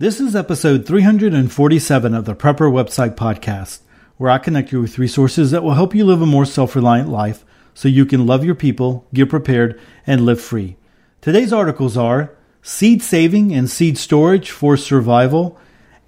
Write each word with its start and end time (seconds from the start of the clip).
This 0.00 0.20
is 0.20 0.36
episode 0.36 0.86
347 0.86 2.14
of 2.14 2.24
the 2.24 2.36
Prepper 2.36 2.70
Website 2.70 3.16
Podcast, 3.16 3.80
where 4.16 4.30
I 4.30 4.38
connect 4.38 4.70
you 4.70 4.80
with 4.80 4.96
resources 4.96 5.50
that 5.50 5.64
will 5.64 5.74
help 5.74 5.92
you 5.92 6.04
live 6.04 6.22
a 6.22 6.26
more 6.26 6.44
self 6.44 6.76
reliant 6.76 7.08
life 7.08 7.44
so 7.74 7.88
you 7.88 8.06
can 8.06 8.24
love 8.24 8.44
your 8.44 8.54
people, 8.54 9.08
get 9.12 9.28
prepared, 9.28 9.76
and 10.06 10.24
live 10.24 10.40
free. 10.40 10.76
Today's 11.20 11.52
articles 11.52 11.96
are 11.96 12.30
Seed 12.62 13.02
Saving 13.02 13.52
and 13.52 13.68
Seed 13.68 13.98
Storage 13.98 14.52
for 14.52 14.76
Survival 14.76 15.58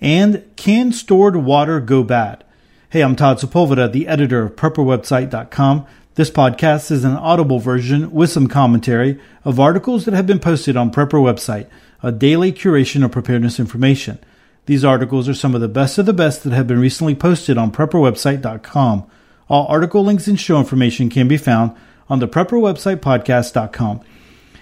and 0.00 0.48
Can 0.54 0.93
Stored 0.93 1.34
Water 1.34 1.80
Go 1.80 2.04
Bad? 2.04 2.45
Hey, 2.91 3.00
I'm 3.00 3.16
Todd 3.16 3.38
Sepulveda, 3.38 3.91
the 3.91 4.07
editor 4.07 4.45
of 4.45 4.54
PrepperWebsite.com. 4.54 5.84
This 6.14 6.30
podcast 6.30 6.93
is 6.93 7.02
an 7.02 7.16
audible 7.16 7.59
version 7.59 8.12
with 8.12 8.30
some 8.30 8.46
commentary 8.46 9.20
of 9.45 9.59
articles 9.59 10.04
that 10.04 10.14
have 10.14 10.29
been 10.29 10.38
posted 10.38 10.77
on 10.77 10.93
Prepper 10.93 11.20
Website 11.20 11.68
a 12.03 12.12
daily 12.12 12.53
curation 12.53 13.05
of 13.05 13.12
preparedness 13.12 13.61
information. 13.61 14.19
These 14.66 14.85
articles 14.85 15.29
are 15.29 15.35
some 15.35 15.55
of 15.55 15.61
the 15.61 15.69
best 15.69 15.98
of 15.98 16.07
the 16.07 16.12
best 16.12 16.45
that 16.45 16.52
have 16.52 16.66
been 16.66 16.79
recently 16.79 17.15
posted 17.15 17.59
on 17.59 17.73
prepperwebsite.com. 17.73 19.07
All 19.48 19.66
article 19.66 20.05
links 20.05 20.29
and 20.29 20.38
show 20.38 20.59
information 20.59 21.10
can 21.10 21.27
be 21.27 21.37
found 21.37 21.74
on 22.09 22.21
the 22.21 22.29
prepperwebsitepodcast.com. 22.29 24.01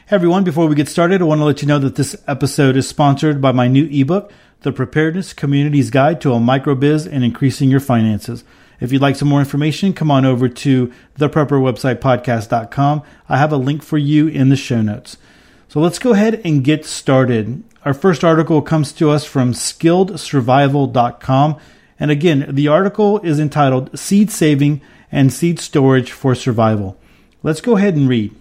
Hey 0.07 0.17
everyone, 0.17 0.45
before 0.45 0.67
we 0.67 0.75
get 0.75 0.89
started, 0.89 1.21
I 1.21 1.25
want 1.25 1.41
to 1.41 1.45
let 1.45 1.61
you 1.61 1.69
know 1.69 1.79
that 1.81 1.97
this 1.97 2.17
episode 2.27 2.77
is 2.77 2.89
sponsored 2.89 3.43
by 3.43 3.53
my 3.53 3.69
new 3.69 3.87
ebook, 3.93 4.33
The 4.61 4.73
Preparedness 4.73 5.35
Community's 5.35 5.91
Guide 5.91 6.21
to 6.23 6.33
a 6.33 6.39
Microbiz 6.39 7.07
and 7.07 7.23
Increasing 7.23 7.71
Your 7.71 7.81
Finances. 7.81 8.45
If 8.81 8.93
you'd 8.93 9.03
like 9.03 9.17
some 9.17 9.29
more 9.29 9.41
information, 9.41 9.93
come 9.93 10.11
on 10.11 10.25
over 10.25 10.49
to 10.49 10.93
theprepperwebsitepodcast.com. 11.19 13.03
I 13.29 13.37
have 13.37 13.53
a 13.53 13.59
link 13.59 13.83
for 13.83 13.99
you 13.99 14.29
in 14.29 14.49
the 14.49 14.57
show 14.57 14.81
notes. 14.81 15.19
So 15.69 15.81
let's 15.81 15.99
go 15.99 16.13
ahead 16.13 16.41
and 16.47 16.65
get 16.65 16.87
started. 16.87 17.63
Our 17.85 17.93
first 17.93 18.25
article 18.25 18.63
comes 18.63 18.91
to 18.93 19.11
us 19.11 19.27
from 19.27 19.53
skilledsurvival.com. 19.53 21.59
And 22.01 22.11
again, 22.11 22.47
the 22.49 22.69
article 22.69 23.21
is 23.21 23.39
entitled 23.39 23.99
Seed 23.99 24.31
Saving 24.31 24.81
and 25.13 25.31
Seed 25.31 25.61
Storage 25.61 26.11
for 26.11 26.35
Survival. 26.35 26.97
Let's 27.43 27.61
go 27.61 27.77
ahead 27.77 27.97
and 27.97 28.09
read. 28.09 28.35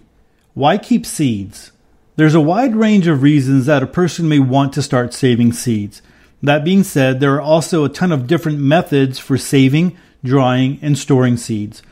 Why 0.54 0.78
keep 0.78 1.04
seeds? 1.04 1.70
There's 2.16 2.34
a 2.34 2.40
wide 2.40 2.74
range 2.74 3.06
of 3.06 3.22
reasons 3.22 3.66
that 3.66 3.82
a 3.82 3.86
person 3.86 4.26
may 4.26 4.38
want 4.38 4.72
to 4.72 4.82
start 4.82 5.12
saving 5.12 5.52
seeds. 5.52 6.00
That 6.42 6.64
being 6.64 6.82
said, 6.82 7.20
there 7.20 7.34
are 7.34 7.42
also 7.42 7.84
a 7.84 7.90
ton 7.90 8.10
of 8.10 8.26
different 8.26 8.58
methods 8.58 9.18
for 9.18 9.36
saving, 9.36 9.98
drying, 10.24 10.78
and 10.80 10.96
storing 10.96 11.36
seeds. 11.36 11.82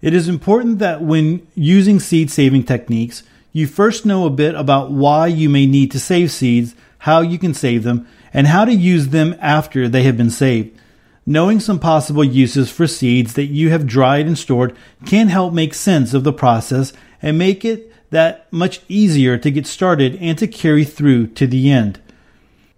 It 0.00 0.14
is 0.14 0.28
important 0.28 0.78
that 0.78 1.02
when 1.02 1.44
using 1.56 1.98
seed 1.98 2.30
saving 2.30 2.62
techniques, 2.62 3.24
you 3.54 3.68
first 3.68 4.04
know 4.04 4.26
a 4.26 4.30
bit 4.30 4.56
about 4.56 4.90
why 4.90 5.28
you 5.28 5.48
may 5.48 5.64
need 5.64 5.92
to 5.92 6.00
save 6.00 6.32
seeds, 6.32 6.74
how 6.98 7.20
you 7.20 7.38
can 7.38 7.54
save 7.54 7.84
them, 7.84 8.06
and 8.32 8.48
how 8.48 8.64
to 8.64 8.74
use 8.74 9.08
them 9.08 9.36
after 9.40 9.88
they 9.88 10.02
have 10.02 10.16
been 10.16 10.28
saved. 10.28 10.76
Knowing 11.24 11.60
some 11.60 11.78
possible 11.78 12.24
uses 12.24 12.68
for 12.68 12.88
seeds 12.88 13.34
that 13.34 13.44
you 13.44 13.70
have 13.70 13.86
dried 13.86 14.26
and 14.26 14.36
stored 14.36 14.76
can 15.06 15.28
help 15.28 15.54
make 15.54 15.72
sense 15.72 16.12
of 16.12 16.24
the 16.24 16.32
process 16.32 16.92
and 17.22 17.38
make 17.38 17.64
it 17.64 17.92
that 18.10 18.52
much 18.52 18.80
easier 18.88 19.38
to 19.38 19.52
get 19.52 19.68
started 19.68 20.18
and 20.20 20.36
to 20.36 20.48
carry 20.48 20.84
through 20.84 21.28
to 21.28 21.46
the 21.46 21.70
end. 21.70 22.00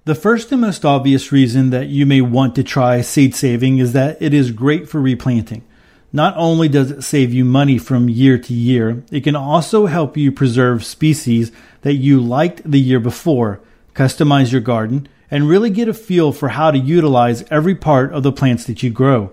The 0.05 0.15
first 0.15 0.53
and 0.53 0.61
most 0.61 0.85
obvious 0.85 1.33
reason 1.33 1.71
that 1.71 1.89
you 1.89 2.05
may 2.05 2.21
want 2.21 2.55
to 2.55 2.63
try 2.63 3.01
seed 3.01 3.35
saving 3.35 3.79
is 3.79 3.95
that 3.95 4.21
it 4.21 4.35
is 4.35 4.51
great 4.51 4.91
for 4.91 5.01
replanting. 5.01 5.65
Not 6.17 6.35
only 6.39 6.67
does 6.71 6.91
it 6.91 7.03
save 7.03 7.35
you 7.35 7.45
money 7.45 7.77
from 7.77 8.09
year 8.09 8.39
to 8.39 8.55
year, 8.55 9.05
it 9.11 9.21
can 9.21 9.37
also 9.37 9.85
help 9.85 10.17
you 10.17 10.33
preserve 10.33 10.83
species 10.83 11.53
that 11.83 11.97
you 11.97 12.23
liked 12.23 12.63
the 12.65 12.81
year 12.81 12.99
before, 12.99 13.61
customize 13.93 14.51
your 14.51 14.63
garden, 14.63 15.09
and 15.31 15.47
really 15.47 15.69
get 15.69 15.89
a 15.89 15.93
feel 15.93 16.33
for 16.33 16.49
how 16.49 16.71
to 16.71 16.79
utilize 16.79 17.45
every 17.51 17.75
part 17.75 18.15
of 18.15 18.23
the 18.23 18.33
plants 18.33 18.65
that 18.65 18.83
you 18.83 18.89
grow. 18.89 19.31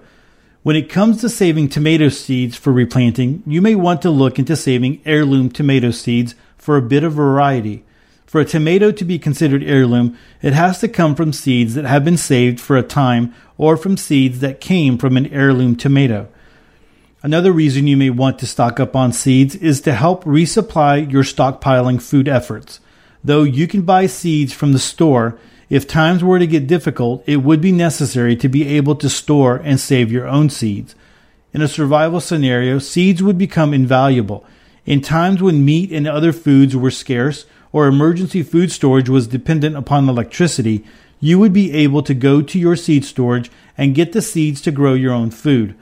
When 0.64 0.76
it 0.76 0.90
comes 0.90 1.22
to 1.22 1.30
saving 1.30 1.70
tomato 1.70 2.10
seeds 2.10 2.58
for 2.58 2.74
replanting, 2.74 3.44
you 3.48 3.62
may 3.62 3.76
want 3.76 4.02
to 4.02 4.10
look 4.10 4.38
into 4.38 4.58
saving 4.58 5.02
heirloom 5.06 5.52
tomato 5.52 5.92
seeds 5.92 6.36
for 6.58 6.76
a 6.76 6.82
bit 6.82 7.06
of 7.06 7.14
variety. 7.14 7.86
For 8.26 8.42
a 8.42 8.46
tomato 8.46 8.92
to 8.92 9.06
be 9.06 9.18
considered 9.18 9.64
heirloom, 9.64 10.18
it 10.42 10.52
has 10.52 10.82
to 10.82 10.90
come 10.90 11.16
from 11.16 11.32
seeds 11.32 11.76
that 11.76 11.86
have 11.86 12.04
been 12.04 12.18
saved 12.18 12.60
for 12.60 12.76
a 12.76 12.84
time 12.84 13.34
or 13.58 13.78
from 13.78 13.96
seeds 13.96 14.42
that 14.42 14.60
came 14.60 14.98
from 14.98 15.16
an 15.16 15.28
heirloom 15.28 15.78
tomato. 15.78 16.28
Another 17.26 17.54
reason 17.54 17.88
you 17.88 17.96
may 17.96 18.10
want 18.10 18.38
to 18.40 18.46
stock 18.46 18.82
up 18.82 18.98
on 18.98 19.14
seeds 19.14 19.56
is 19.56 19.80
to 19.82 19.94
help 19.94 20.26
resupply 20.26 21.10
your 21.10 21.24
stockpiling 21.24 22.02
food 22.02 22.28
efforts. 22.28 22.82
Though 23.24 23.44
you 23.44 23.66
can 23.66 23.84
buy 23.84 24.08
seeds 24.08 24.52
from 24.52 24.74
the 24.74 24.80
store, 24.80 25.40
if 25.70 25.88
times 25.88 26.22
were 26.22 26.38
to 26.38 26.46
get 26.46 26.68
difficult, 26.68 27.24
it 27.26 27.38
would 27.38 27.62
be 27.62 27.72
necessary 27.72 28.36
to 28.36 28.50
be 28.50 28.68
able 28.68 28.98
to 28.98 29.10
store 29.10 29.56
and 29.56 29.80
save 29.80 30.12
your 30.12 30.28
own 30.28 30.50
seeds. 30.50 30.96
In 31.54 31.62
a 31.62 31.70
survival 31.70 32.20
scenario, 32.20 32.78
seeds 32.78 33.24
would 33.24 33.38
become 33.38 33.74
invaluable. 33.74 34.46
In 34.86 35.00
times 35.00 35.42
when 35.42 35.64
meat 35.64 35.94
and 35.94 36.06
other 36.06 36.34
foods 36.34 36.76
were 36.76 36.92
scarce 36.92 37.46
or 37.72 37.88
emergency 37.88 38.44
food 38.44 38.70
storage 38.70 39.08
was 39.08 39.28
dependent 39.28 39.78
upon 39.78 40.10
electricity, 40.10 40.84
you 41.22 41.40
would 41.40 41.54
be 41.54 41.72
able 41.72 42.04
to 42.04 42.14
go 42.14 42.42
to 42.42 42.60
your 42.60 42.76
seed 42.76 43.06
storage 43.06 43.50
and 43.78 43.96
get 43.96 44.12
the 44.12 44.22
seeds 44.22 44.60
to 44.60 44.72
grow 44.72 44.94
your 44.94 45.14
own 45.14 45.32
food. 45.32 45.74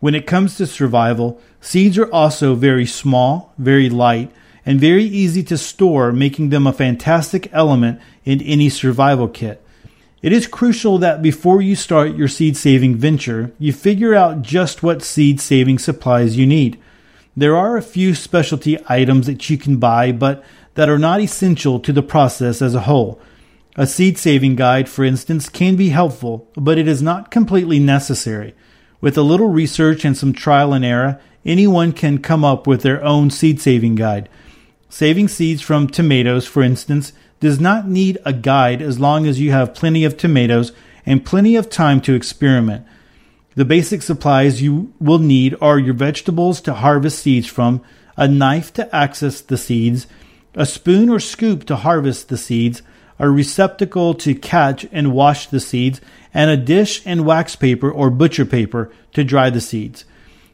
When 0.00 0.14
it 0.14 0.26
comes 0.26 0.56
to 0.56 0.66
survival, 0.66 1.40
seeds 1.60 1.98
are 1.98 2.12
also 2.12 2.54
very 2.54 2.86
small, 2.86 3.52
very 3.58 3.90
light, 3.90 4.30
and 4.64 4.80
very 4.80 5.04
easy 5.04 5.42
to 5.44 5.58
store, 5.58 6.12
making 6.12 6.50
them 6.50 6.66
a 6.66 6.72
fantastic 6.72 7.48
element 7.52 8.00
in 8.24 8.40
any 8.42 8.68
survival 8.68 9.26
kit. 9.26 9.64
It 10.22 10.32
is 10.32 10.46
crucial 10.46 10.98
that 10.98 11.22
before 11.22 11.62
you 11.62 11.74
start 11.74 12.16
your 12.16 12.28
seed 12.28 12.56
saving 12.56 12.96
venture, 12.96 13.52
you 13.58 13.72
figure 13.72 14.14
out 14.14 14.42
just 14.42 14.82
what 14.82 15.02
seed 15.02 15.40
saving 15.40 15.78
supplies 15.78 16.36
you 16.36 16.46
need. 16.46 16.78
There 17.36 17.56
are 17.56 17.76
a 17.76 17.82
few 17.82 18.14
specialty 18.14 18.78
items 18.88 19.26
that 19.26 19.48
you 19.48 19.58
can 19.58 19.78
buy, 19.78 20.12
but 20.12 20.44
that 20.74 20.88
are 20.88 20.98
not 20.98 21.20
essential 21.20 21.80
to 21.80 21.92
the 21.92 22.02
process 22.02 22.60
as 22.60 22.74
a 22.74 22.80
whole. 22.80 23.20
A 23.76 23.86
seed 23.86 24.18
saving 24.18 24.56
guide, 24.56 24.88
for 24.88 25.04
instance, 25.04 25.48
can 25.48 25.76
be 25.76 25.88
helpful, 25.90 26.48
but 26.56 26.78
it 26.78 26.88
is 26.88 27.00
not 27.00 27.30
completely 27.30 27.78
necessary. 27.78 28.54
With 29.00 29.16
a 29.16 29.22
little 29.22 29.48
research 29.48 30.04
and 30.04 30.16
some 30.16 30.32
trial 30.32 30.72
and 30.72 30.84
error, 30.84 31.20
anyone 31.44 31.92
can 31.92 32.18
come 32.18 32.44
up 32.44 32.66
with 32.66 32.82
their 32.82 33.02
own 33.04 33.30
seed 33.30 33.60
saving 33.60 33.94
guide. 33.94 34.28
Saving 34.88 35.28
seeds 35.28 35.62
from 35.62 35.86
tomatoes, 35.86 36.46
for 36.46 36.62
instance, 36.62 37.12
does 37.40 37.60
not 37.60 37.88
need 37.88 38.18
a 38.24 38.32
guide 38.32 38.82
as 38.82 38.98
long 38.98 39.26
as 39.26 39.38
you 39.38 39.52
have 39.52 39.74
plenty 39.74 40.04
of 40.04 40.16
tomatoes 40.16 40.72
and 41.06 41.24
plenty 41.24 41.54
of 41.54 41.70
time 41.70 42.00
to 42.00 42.14
experiment. 42.14 42.84
The 43.54 43.64
basic 43.64 44.02
supplies 44.02 44.62
you 44.62 44.92
will 44.98 45.18
need 45.18 45.54
are 45.60 45.78
your 45.78 45.94
vegetables 45.94 46.60
to 46.62 46.74
harvest 46.74 47.20
seeds 47.20 47.46
from, 47.46 47.82
a 48.16 48.26
knife 48.26 48.72
to 48.74 48.94
access 48.94 49.40
the 49.40 49.56
seeds, 49.56 50.06
a 50.54 50.66
spoon 50.66 51.08
or 51.08 51.20
scoop 51.20 51.64
to 51.66 51.76
harvest 51.76 52.28
the 52.28 52.36
seeds, 52.36 52.82
a 53.18 53.28
receptacle 53.28 54.14
to 54.14 54.34
catch 54.34 54.86
and 54.92 55.12
wash 55.12 55.46
the 55.46 55.60
seeds, 55.60 56.00
and 56.32 56.50
a 56.50 56.56
dish 56.56 57.02
and 57.04 57.26
wax 57.26 57.56
paper 57.56 57.90
or 57.90 58.10
butcher 58.10 58.44
paper 58.44 58.90
to 59.12 59.24
dry 59.24 59.50
the 59.50 59.60
seeds. 59.60 60.04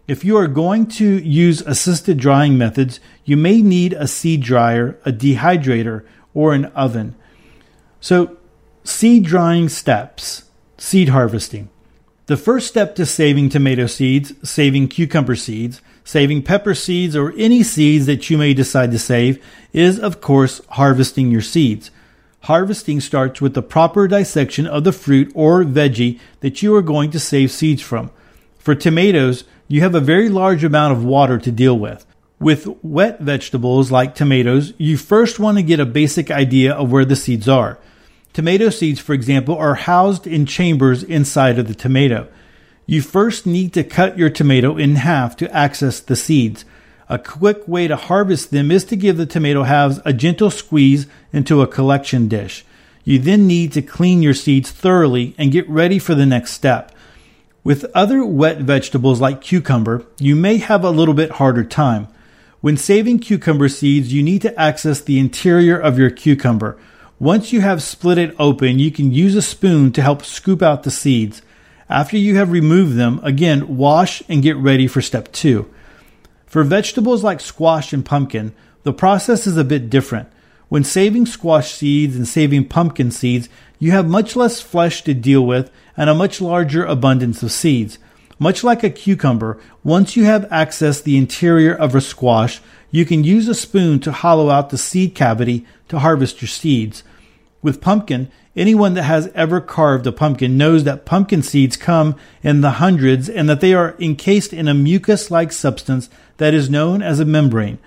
If 0.06 0.24
you 0.24 0.36
are 0.36 0.46
going 0.46 0.86
to 0.88 1.18
use 1.18 1.62
assisted 1.62 2.18
drying 2.18 2.58
methods, 2.58 3.00
you 3.24 3.36
may 3.36 3.62
need 3.62 3.94
a 3.94 4.06
seed 4.06 4.42
dryer, 4.42 4.98
a 5.04 5.12
dehydrator, 5.12 6.04
or 6.34 6.52
an 6.52 6.66
oven. 6.66 7.14
So, 8.00 8.36
seed 8.82 9.24
drying 9.24 9.70
steps, 9.70 10.44
seed 10.76 11.08
harvesting. 11.08 11.70
The 12.26 12.36
first 12.36 12.68
step 12.68 12.94
to 12.96 13.06
saving 13.06 13.50
tomato 13.50 13.86
seeds, 13.86 14.32
saving 14.48 14.88
cucumber 14.88 15.36
seeds, 15.36 15.80
saving 16.04 16.42
pepper 16.42 16.74
seeds, 16.74 17.16
or 17.16 17.32
any 17.36 17.62
seeds 17.62 18.06
that 18.06 18.28
you 18.28 18.36
may 18.36 18.52
decide 18.52 18.90
to 18.92 18.98
save 18.98 19.42
is, 19.72 19.98
of 19.98 20.20
course, 20.20 20.60
harvesting 20.70 21.30
your 21.30 21.42
seeds. 21.42 21.90
Harvesting 22.44 23.00
starts 23.00 23.40
with 23.40 23.54
the 23.54 23.62
proper 23.62 24.06
dissection 24.06 24.66
of 24.66 24.84
the 24.84 24.92
fruit 24.92 25.32
or 25.34 25.64
veggie 25.64 26.20
that 26.40 26.62
you 26.62 26.74
are 26.74 26.82
going 26.82 27.10
to 27.12 27.18
save 27.18 27.50
seeds 27.50 27.80
from. 27.80 28.10
For 28.58 28.74
tomatoes, 28.74 29.44
you 29.66 29.80
have 29.80 29.94
a 29.94 30.00
very 30.00 30.28
large 30.28 30.62
amount 30.62 30.92
of 30.92 31.02
water 31.02 31.38
to 31.38 31.50
deal 31.50 31.78
with. 31.78 32.04
With 32.38 32.68
wet 32.82 33.20
vegetables 33.20 33.90
like 33.90 34.14
tomatoes, 34.14 34.74
you 34.76 34.98
first 34.98 35.38
want 35.38 35.56
to 35.56 35.62
get 35.62 35.80
a 35.80 35.86
basic 35.86 36.30
idea 36.30 36.74
of 36.74 36.92
where 36.92 37.06
the 37.06 37.16
seeds 37.16 37.48
are. 37.48 37.78
Tomato 38.34 38.68
seeds, 38.68 39.00
for 39.00 39.14
example, 39.14 39.56
are 39.56 39.76
housed 39.76 40.26
in 40.26 40.44
chambers 40.44 41.02
inside 41.02 41.58
of 41.58 41.66
the 41.66 41.74
tomato. 41.74 42.28
You 42.84 43.00
first 43.00 43.46
need 43.46 43.72
to 43.72 43.84
cut 43.84 44.18
your 44.18 44.28
tomato 44.28 44.76
in 44.76 44.96
half 44.96 45.34
to 45.38 45.50
access 45.50 45.98
the 45.98 46.16
seeds. 46.16 46.66
A 47.08 47.18
quick 47.18 47.68
way 47.68 47.86
to 47.86 47.96
harvest 47.96 48.50
them 48.50 48.70
is 48.70 48.84
to 48.86 48.96
give 48.96 49.16
the 49.16 49.26
tomato 49.26 49.64
halves 49.64 50.00
a 50.04 50.12
gentle 50.12 50.50
squeeze 50.50 51.06
into 51.32 51.60
a 51.60 51.66
collection 51.66 52.28
dish. 52.28 52.64
You 53.04 53.18
then 53.18 53.46
need 53.46 53.72
to 53.72 53.82
clean 53.82 54.22
your 54.22 54.32
seeds 54.32 54.70
thoroughly 54.70 55.34
and 55.36 55.52
get 55.52 55.68
ready 55.68 55.98
for 55.98 56.14
the 56.14 56.24
next 56.24 56.52
step. 56.52 56.92
With 57.62 57.84
other 57.94 58.24
wet 58.24 58.58
vegetables 58.58 59.20
like 59.20 59.42
cucumber, 59.42 60.06
you 60.18 60.34
may 60.34 60.56
have 60.56 60.82
a 60.82 60.90
little 60.90 61.14
bit 61.14 61.32
harder 61.32 61.64
time. 61.64 62.08
When 62.62 62.78
saving 62.78 63.18
cucumber 63.18 63.68
seeds, 63.68 64.12
you 64.12 64.22
need 64.22 64.40
to 64.42 64.58
access 64.58 65.02
the 65.02 65.18
interior 65.18 65.78
of 65.78 65.98
your 65.98 66.10
cucumber. 66.10 66.78
Once 67.18 67.52
you 67.52 67.60
have 67.60 67.82
split 67.82 68.16
it 68.16 68.34
open, 68.38 68.78
you 68.78 68.90
can 68.90 69.12
use 69.12 69.34
a 69.34 69.42
spoon 69.42 69.92
to 69.92 70.02
help 70.02 70.24
scoop 70.24 70.62
out 70.62 70.82
the 70.82 70.90
seeds. 70.90 71.42
After 71.90 72.16
you 72.16 72.36
have 72.36 72.50
removed 72.50 72.96
them, 72.96 73.20
again, 73.22 73.76
wash 73.76 74.22
and 74.28 74.42
get 74.42 74.56
ready 74.56 74.86
for 74.86 75.02
step 75.02 75.30
two. 75.32 75.68
For 76.54 76.62
vegetables 76.62 77.24
like 77.24 77.40
squash 77.40 77.92
and 77.92 78.04
pumpkin, 78.04 78.54
the 78.84 78.92
process 78.92 79.44
is 79.44 79.56
a 79.56 79.64
bit 79.64 79.90
different. 79.90 80.28
When 80.68 80.84
saving 80.84 81.26
squash 81.26 81.72
seeds 81.72 82.14
and 82.14 82.28
saving 82.28 82.68
pumpkin 82.68 83.10
seeds, 83.10 83.48
you 83.80 83.90
have 83.90 84.06
much 84.08 84.36
less 84.36 84.60
flesh 84.60 85.02
to 85.02 85.14
deal 85.14 85.44
with 85.44 85.68
and 85.96 86.08
a 86.08 86.14
much 86.14 86.40
larger 86.40 86.84
abundance 86.84 87.42
of 87.42 87.50
seeds. 87.50 87.98
Much 88.38 88.62
like 88.62 88.84
a 88.84 88.90
cucumber, 88.90 89.58
once 89.82 90.14
you 90.16 90.26
have 90.26 90.48
accessed 90.48 91.02
the 91.02 91.16
interior 91.16 91.74
of 91.74 91.92
a 91.92 92.00
squash, 92.00 92.60
you 92.92 93.04
can 93.04 93.24
use 93.24 93.48
a 93.48 93.54
spoon 93.56 93.98
to 93.98 94.12
hollow 94.12 94.48
out 94.48 94.70
the 94.70 94.78
seed 94.78 95.12
cavity 95.12 95.66
to 95.88 95.98
harvest 95.98 96.40
your 96.40 96.46
seeds. 96.46 97.02
With 97.62 97.80
pumpkin, 97.80 98.30
anyone 98.56 98.94
that 98.94 99.02
has 99.04 99.30
ever 99.34 99.60
carved 99.60 100.06
a 100.06 100.12
pumpkin 100.12 100.56
knows 100.56 100.84
that 100.84 101.04
pumpkin 101.04 101.42
seeds 101.42 101.76
come 101.76 102.16
in 102.42 102.60
the 102.60 102.72
hundreds 102.72 103.28
and 103.28 103.48
that 103.48 103.60
they 103.60 103.74
are 103.74 103.96
encased 103.98 104.52
in 104.52 104.68
a 104.68 104.74
mucus 104.74 105.30
like 105.30 105.52
substance 105.52 106.08
that 106.36 106.54
is 106.54 106.70
known 106.70 107.02
as 107.02 107.20
a 107.20 107.24
membrane. 107.24 107.78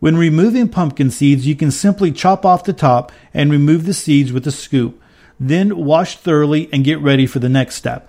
When 0.00 0.16
removing 0.16 0.68
pumpkin 0.68 1.10
seeds, 1.10 1.46
you 1.46 1.54
can 1.54 1.70
simply 1.70 2.10
chop 2.10 2.44
off 2.44 2.64
the 2.64 2.72
top 2.72 3.12
and 3.32 3.50
remove 3.50 3.86
the 3.86 3.94
seeds 3.94 4.32
with 4.32 4.46
a 4.46 4.50
scoop. 4.50 5.00
Then 5.38 5.76
wash 5.76 6.16
thoroughly 6.16 6.68
and 6.72 6.84
get 6.84 7.00
ready 7.00 7.26
for 7.26 7.38
the 7.38 7.48
next 7.48 7.76
step. 7.76 8.08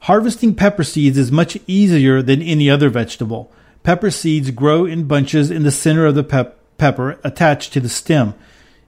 Harvesting 0.00 0.54
pepper 0.54 0.84
seeds 0.84 1.18
is 1.18 1.32
much 1.32 1.58
easier 1.66 2.22
than 2.22 2.42
any 2.42 2.68
other 2.68 2.90
vegetable. 2.90 3.50
Pepper 3.82 4.10
seeds 4.10 4.50
grow 4.50 4.84
in 4.84 5.04
bunches 5.04 5.50
in 5.50 5.62
the 5.62 5.70
center 5.70 6.06
of 6.06 6.14
the 6.14 6.24
pep- 6.24 6.58
pepper 6.76 7.18
attached 7.24 7.72
to 7.72 7.80
the 7.80 7.88
stem. 7.88 8.34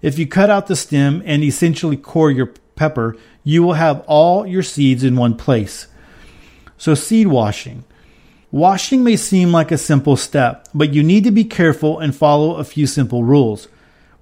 If 0.01 0.19
you 0.19 0.27
cut 0.27 0.51
out 0.51 0.69
the 0.69 0.77
stem 0.77 1.23
and 1.25 1.43
essentially 1.43 1.97
core 1.97 2.31
your 2.31 2.53
pepper, 2.77 3.17
you 3.43 3.63
will 3.63 3.75
have 3.75 4.05
all 4.07 4.47
your 4.47 4.63
seeds 4.63 5.03
in 5.03 5.17
one 5.17 5.37
place. 5.37 5.89
So, 6.77 6.95
seed 6.95 7.27
washing. 7.27 7.85
Washing 8.51 9.03
may 9.03 9.17
seem 9.17 9.51
like 9.51 9.73
a 9.73 9.79
simple 9.79 10.17
step, 10.17 10.69
but 10.73 10.95
you 10.95 11.03
need 11.03 11.25
to 11.25 11.31
be 11.31 11.45
careful 11.45 11.99
and 11.99 12.15
follow 12.15 12.55
a 12.55 12.65
few 12.65 12.87
simple 12.87 13.25
rules. 13.25 13.69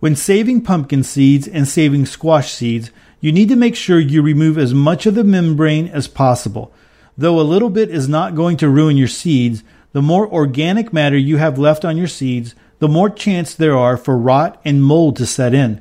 When 0.00 0.16
saving 0.16 0.62
pumpkin 0.62 1.04
seeds 1.04 1.46
and 1.46 1.68
saving 1.68 2.06
squash 2.06 2.52
seeds, 2.52 2.90
you 3.20 3.30
need 3.30 3.48
to 3.50 3.56
make 3.56 3.76
sure 3.76 4.00
you 4.00 4.22
remove 4.22 4.58
as 4.58 4.74
much 4.74 5.06
of 5.06 5.14
the 5.14 5.24
membrane 5.24 5.88
as 5.88 6.08
possible. 6.08 6.72
Though 7.16 7.38
a 7.38 7.42
little 7.42 7.70
bit 7.70 7.90
is 7.90 8.08
not 8.08 8.34
going 8.34 8.56
to 8.58 8.68
ruin 8.68 8.96
your 8.96 9.08
seeds, 9.08 9.62
the 9.92 10.02
more 10.02 10.26
organic 10.28 10.92
matter 10.92 11.16
you 11.16 11.36
have 11.36 11.58
left 11.58 11.84
on 11.84 11.96
your 11.96 12.08
seeds, 12.08 12.54
the 12.78 12.88
more 12.88 13.10
chance 13.10 13.54
there 13.54 13.76
are 13.76 13.96
for 13.96 14.16
rot 14.16 14.60
and 14.64 14.82
mold 14.82 15.16
to 15.16 15.26
set 15.26 15.54
in. 15.54 15.80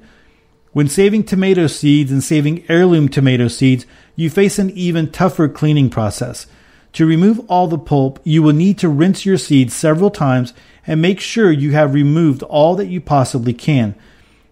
When 0.71 0.88
saving 0.88 1.24
tomato 1.24 1.68
seeds 1.68 2.12
and 2.12 2.24
saving 2.24 2.65
heirloom 2.68 3.09
tomato 3.09 3.47
seeds, 3.47 3.86
you 4.15 4.30
face 4.30 4.59
an 4.59 4.69
even 4.71 5.12
tougher 5.12 5.47
cleaning 5.47 5.89
process. 5.89 6.47
To 6.94 7.06
remove 7.06 7.39
all 7.50 7.68
the 7.68 7.77
pulp, 7.77 8.19
you 8.24 8.42
will 8.42 8.53
need 8.53 8.77
to 8.80 8.89
rinse 8.89 9.25
your 9.25 9.38
seeds 9.38 9.75
several 9.75 10.09
times 10.09 10.53
and 10.88 11.01
make 11.01 11.19
sure 11.19 11.51
you 11.51 11.71
have 11.71 11.94
removed 11.94 12.44
all 12.44 12.75
that 12.75 12.88
you 12.88 13.01
possibly 13.01 13.53
can. 13.53 13.95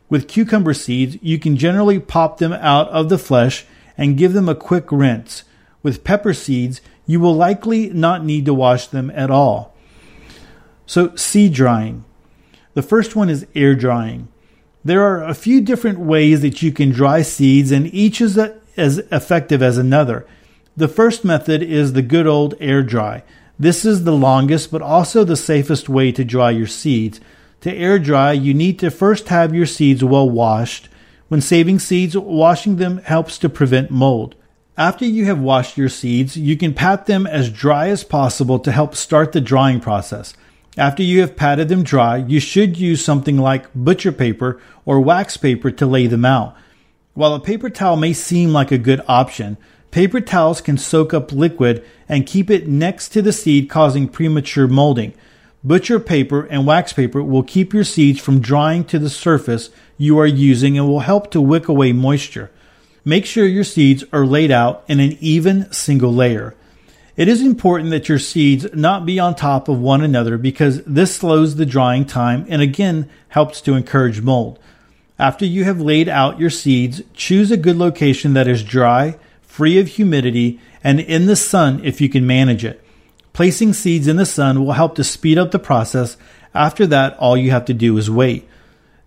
With 0.09 0.27
cucumber 0.27 0.73
seeds, 0.73 1.17
you 1.21 1.39
can 1.39 1.57
generally 1.57 1.99
pop 1.99 2.37
them 2.37 2.53
out 2.53 2.89
of 2.89 3.09
the 3.09 3.17
flesh 3.17 3.65
and 3.97 4.17
give 4.17 4.33
them 4.33 4.49
a 4.49 4.55
quick 4.55 4.91
rinse. 4.91 5.43
With 5.81 6.03
pepper 6.03 6.33
seeds, 6.33 6.81
you 7.05 7.19
will 7.19 7.35
likely 7.35 7.89
not 7.89 8.23
need 8.23 8.45
to 8.45 8.53
wash 8.53 8.87
them 8.87 9.11
at 9.11 9.31
all. 9.31 9.75
So, 10.85 11.15
seed 11.15 11.53
drying. 11.53 12.05
The 12.73 12.81
first 12.81 13.15
one 13.15 13.29
is 13.29 13.45
air 13.53 13.75
drying. 13.75 14.29
There 14.83 15.03
are 15.03 15.23
a 15.23 15.33
few 15.33 15.61
different 15.61 15.99
ways 15.99 16.41
that 16.41 16.61
you 16.61 16.71
can 16.71 16.89
dry 16.89 17.21
seeds, 17.21 17.71
and 17.71 17.93
each 17.93 18.19
is 18.19 18.37
a, 18.37 18.59
as 18.75 18.97
effective 19.11 19.61
as 19.61 19.77
another. 19.77 20.25
The 20.75 20.87
first 20.87 21.23
method 21.23 21.61
is 21.61 21.93
the 21.93 22.01
good 22.01 22.25
old 22.25 22.55
air 22.59 22.81
dry. 22.81 23.23
This 23.59 23.85
is 23.85 24.03
the 24.03 24.15
longest 24.15 24.71
but 24.71 24.81
also 24.81 25.23
the 25.23 25.35
safest 25.35 25.87
way 25.87 26.11
to 26.11 26.25
dry 26.25 26.49
your 26.49 26.67
seeds. 26.67 27.21
To 27.61 27.73
air 27.73 27.99
dry, 27.99 28.31
you 28.33 28.53
need 28.53 28.79
to 28.79 28.89
first 28.89 29.29
have 29.29 29.53
your 29.53 29.67
seeds 29.67 30.03
well 30.03 30.29
washed. 30.29 30.89
When 31.27 31.41
saving 31.41 31.79
seeds, 31.79 32.17
washing 32.17 32.77
them 32.77 32.97
helps 32.97 33.37
to 33.37 33.49
prevent 33.49 33.91
mold. 33.91 34.35
After 34.75 35.05
you 35.05 35.25
have 35.25 35.39
washed 35.39 35.77
your 35.77 35.89
seeds, 35.89 36.35
you 36.35 36.57
can 36.57 36.73
pat 36.73 37.05
them 37.05 37.27
as 37.27 37.51
dry 37.51 37.89
as 37.89 38.03
possible 38.03 38.57
to 38.59 38.71
help 38.71 38.95
start 38.95 39.31
the 39.31 39.41
drying 39.41 39.79
process. 39.79 40.33
After 40.77 41.03
you 41.03 41.21
have 41.21 41.35
patted 41.35 41.69
them 41.69 41.83
dry, 41.83 42.17
you 42.17 42.39
should 42.39 42.79
use 42.79 43.05
something 43.05 43.37
like 43.37 43.71
butcher 43.75 44.11
paper 44.11 44.59
or 44.85 44.99
wax 44.99 45.37
paper 45.37 45.69
to 45.69 45.85
lay 45.85 46.07
them 46.07 46.25
out. 46.25 46.55
While 47.13 47.35
a 47.35 47.39
paper 47.39 47.69
towel 47.69 47.95
may 47.95 48.13
seem 48.13 48.53
like 48.53 48.71
a 48.71 48.79
good 48.79 49.01
option, 49.07 49.57
paper 49.91 50.19
towels 50.19 50.61
can 50.61 50.79
soak 50.79 51.13
up 51.13 51.31
liquid 51.31 51.85
and 52.09 52.25
keep 52.25 52.49
it 52.49 52.67
next 52.67 53.09
to 53.09 53.21
the 53.21 53.31
seed, 53.31 53.69
causing 53.69 54.07
premature 54.07 54.67
molding. 54.67 55.13
Butcher 55.63 55.99
paper 55.99 56.45
and 56.45 56.65
wax 56.65 56.91
paper 56.91 57.21
will 57.21 57.43
keep 57.43 57.71
your 57.71 57.83
seeds 57.83 58.19
from 58.19 58.41
drying 58.41 58.83
to 58.85 58.97
the 58.97 59.11
surface 59.11 59.69
you 59.97 60.17
are 60.17 60.25
using 60.25 60.75
and 60.75 60.87
will 60.87 61.01
help 61.01 61.29
to 61.31 61.39
wick 61.39 61.67
away 61.67 61.93
moisture. 61.93 62.49
Make 63.05 63.27
sure 63.27 63.45
your 63.45 63.63
seeds 63.63 64.03
are 64.11 64.25
laid 64.25 64.49
out 64.49 64.83
in 64.87 64.99
an 64.99 65.17
even 65.21 65.71
single 65.71 66.13
layer. 66.13 66.55
It 67.15 67.27
is 67.27 67.41
important 67.41 67.91
that 67.91 68.09
your 68.09 68.17
seeds 68.17 68.65
not 68.73 69.05
be 69.05 69.19
on 69.19 69.35
top 69.35 69.69
of 69.69 69.79
one 69.79 70.01
another 70.01 70.37
because 70.37 70.83
this 70.83 71.15
slows 71.15 71.55
the 71.55 71.65
drying 71.65 72.05
time 72.05 72.45
and 72.49 72.61
again 72.61 73.07
helps 73.29 73.61
to 73.61 73.75
encourage 73.75 74.21
mold. 74.21 74.57
After 75.19 75.45
you 75.45 75.63
have 75.63 75.79
laid 75.79 76.09
out 76.09 76.39
your 76.39 76.49
seeds, 76.49 77.03
choose 77.13 77.51
a 77.51 77.57
good 77.57 77.77
location 77.77 78.33
that 78.33 78.47
is 78.47 78.63
dry, 78.63 79.17
free 79.43 79.79
of 79.79 79.89
humidity, 79.89 80.59
and 80.83 80.99
in 80.99 81.27
the 81.27 81.35
sun 81.35 81.85
if 81.85 82.01
you 82.01 82.09
can 82.09 82.25
manage 82.25 82.65
it. 82.65 82.83
Placing 83.31 83.73
seeds 83.73 84.07
in 84.07 84.15
the 84.15 84.25
sun 84.25 84.65
will 84.65 84.73
help 84.73 84.95
to 84.95 85.03
speed 85.03 85.37
up 85.37 85.51
the 85.51 85.59
process. 85.59 86.17
After 86.55 86.87
that, 86.87 87.15
all 87.17 87.37
you 87.37 87.51
have 87.51 87.65
to 87.65 87.73
do 87.75 87.95
is 87.97 88.09
wait. 88.09 88.47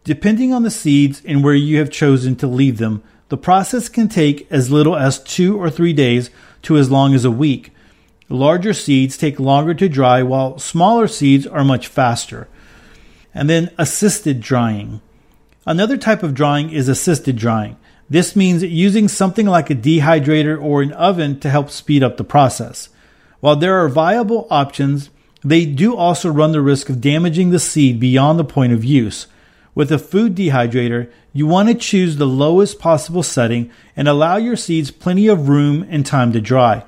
Depending 0.05 0.53
on 0.53 0.62
the 0.62 0.70
seeds 0.70 1.23
and 1.25 1.43
where 1.43 1.55
you 1.55 1.79
have 1.79 1.91
chosen 1.91 2.37
to 2.37 2.47
leave 2.47 2.79
them, 2.79 3.03
the 3.29 3.37
process 3.37 3.88
can 3.88 4.08
take 4.08 4.47
as 4.50 4.70
little 4.70 4.94
as 4.94 5.20
two 5.20 5.61
or 5.61 5.70
three 5.70 5.93
days 5.93 6.31
to 6.62 6.76
as 6.76 6.88
long 6.88 7.12
as 7.12 7.25
a 7.25 7.31
week. 7.31 7.73
Larger 8.28 8.75
seeds 8.75 9.17
take 9.17 9.38
longer 9.38 9.75
to 9.75 9.88
dry, 9.88 10.23
while 10.23 10.58
smaller 10.58 11.06
seeds 11.06 11.46
are 11.46 11.64
much 11.64 11.87
faster. 11.87 12.49
And 13.32 13.49
then 13.49 13.70
assisted 13.78 14.40
drying. 14.40 15.00
Another 15.67 15.96
type 15.96 16.23
of 16.23 16.34
drying 16.34 16.70
is 16.70 16.88
assisted 16.88 17.37
drying. 17.37 17.76
This 18.08 18.37
means 18.37 18.62
using 18.62 19.08
something 19.08 19.46
like 19.46 19.69
a 19.69 19.75
dehydrator 19.75 20.61
or 20.61 20.82
an 20.82 20.93
oven 20.93 21.40
to 21.40 21.50
help 21.50 21.70
speed 21.70 22.03
up 22.03 22.17
the 22.17 22.24
process. 22.24 22.89
While 23.41 23.56
there 23.56 23.82
are 23.82 23.89
viable 23.89 24.46
options, 24.51 25.10
they 25.44 25.67
do 25.67 25.96
also 25.96 26.31
run 26.31 26.53
the 26.53 26.60
risk 26.60 26.89
of 26.89 27.01
damaging 27.01 27.51
the 27.51 27.58
seed 27.58 28.01
beyond 28.01 28.39
the 28.39 28.44
point 28.44 28.72
of 28.72 28.84
use. 28.84 29.27
With 29.74 29.93
a 29.93 29.98
food 29.98 30.34
dehydrator, 30.34 31.10
you 31.32 31.46
want 31.46 31.69
to 31.69 31.74
choose 31.74 32.17
the 32.17 32.27
lowest 32.27 32.79
possible 32.79 33.22
setting 33.22 33.70
and 33.94 34.08
allow 34.08 34.36
your 34.36 34.56
seeds 34.56 34.91
plenty 34.91 35.29
of 35.29 35.48
room 35.48 35.86
and 35.91 36.06
time 36.06 36.32
to 36.32 36.41
dry. 36.41 36.84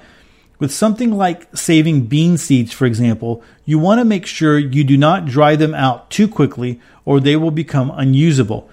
With 0.59 0.73
something 0.73 1.13
like 1.13 1.57
saving 1.57 2.07
bean 2.07 2.37
seeds, 2.37 2.73
for 2.73 2.85
example, 2.85 3.43
you 3.65 3.79
want 3.79 4.01
to 4.01 4.05
make 4.05 4.27
sure 4.27 4.59
you 4.59 4.83
do 4.83 4.97
not 4.97 5.27
dry 5.27 5.55
them 5.55 5.73
out 5.75 6.11
too 6.11 6.27
quickly 6.27 6.81
or 7.05 7.21
they 7.21 7.37
will 7.37 7.53
become 7.53 7.93
unusable. 7.95 8.69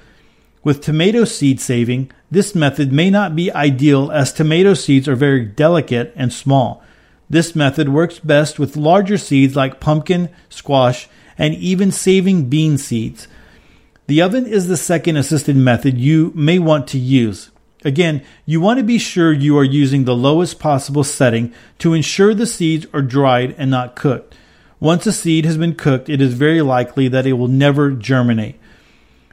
With 0.63 0.82
tomato 0.82 1.25
seed 1.25 1.62
saving, 1.62 2.12
this 2.32 2.56
method 2.56 2.92
may 2.92 3.12
not 3.12 3.36
be 3.36 3.51
ideal 3.51 4.12
as 4.12 4.34
tomato 4.34 4.74
seeds 4.74 5.08
are 5.08 5.15
very 5.15 5.46
delicate 5.46 6.12
and 6.15 6.34
small. 6.34 6.84
This 7.30 7.56
method 7.56 7.89
works 7.89 8.18
best 8.18 8.58
with 8.58 8.75
larger 8.75 9.20
seeds 9.20 9.56
like 9.56 9.80
pumpkin, 9.80 10.30
squash, 10.50 11.08
and 11.38 11.54
even 11.54 11.92
saving 11.92 12.50
bean 12.50 12.80
seeds. 12.80 13.27
The 14.08 14.24
oven 14.24 14.48
is 14.48 14.68
the 14.68 14.77
second 14.77 15.18
assisted 15.18 15.56
method 15.56 16.00
you 16.00 16.32
may 16.34 16.58
want 16.58 16.88
to 16.89 16.98
use. 16.98 17.51
Again, 17.86 18.24
you 18.48 18.60
want 18.60 18.80
to 18.80 18.84
be 18.84 18.98
sure 18.98 19.32
you 19.32 19.56
are 19.60 19.63
using 19.63 20.04
the 20.04 20.15
lowest 20.15 20.60
possible 20.60 21.04
setting 21.04 21.54
to 21.77 21.94
ensure 21.94 22.34
the 22.34 22.48
seeds 22.48 22.88
are 22.94 23.04
dried 23.04 23.54
and 23.60 23.70
not 23.70 23.96
cooked. 23.96 24.36
Once 24.80 25.06
a 25.06 25.13
seed 25.13 25.46
has 25.46 25.56
been 25.56 25.75
cooked, 25.75 26.10
it 26.10 26.20
is 26.20 26.34
very 26.34 26.63
likely 26.63 27.08
that 27.08 27.27
it 27.27 27.34
will 27.34 27.48
never 27.48 27.92
germinate. 27.92 28.60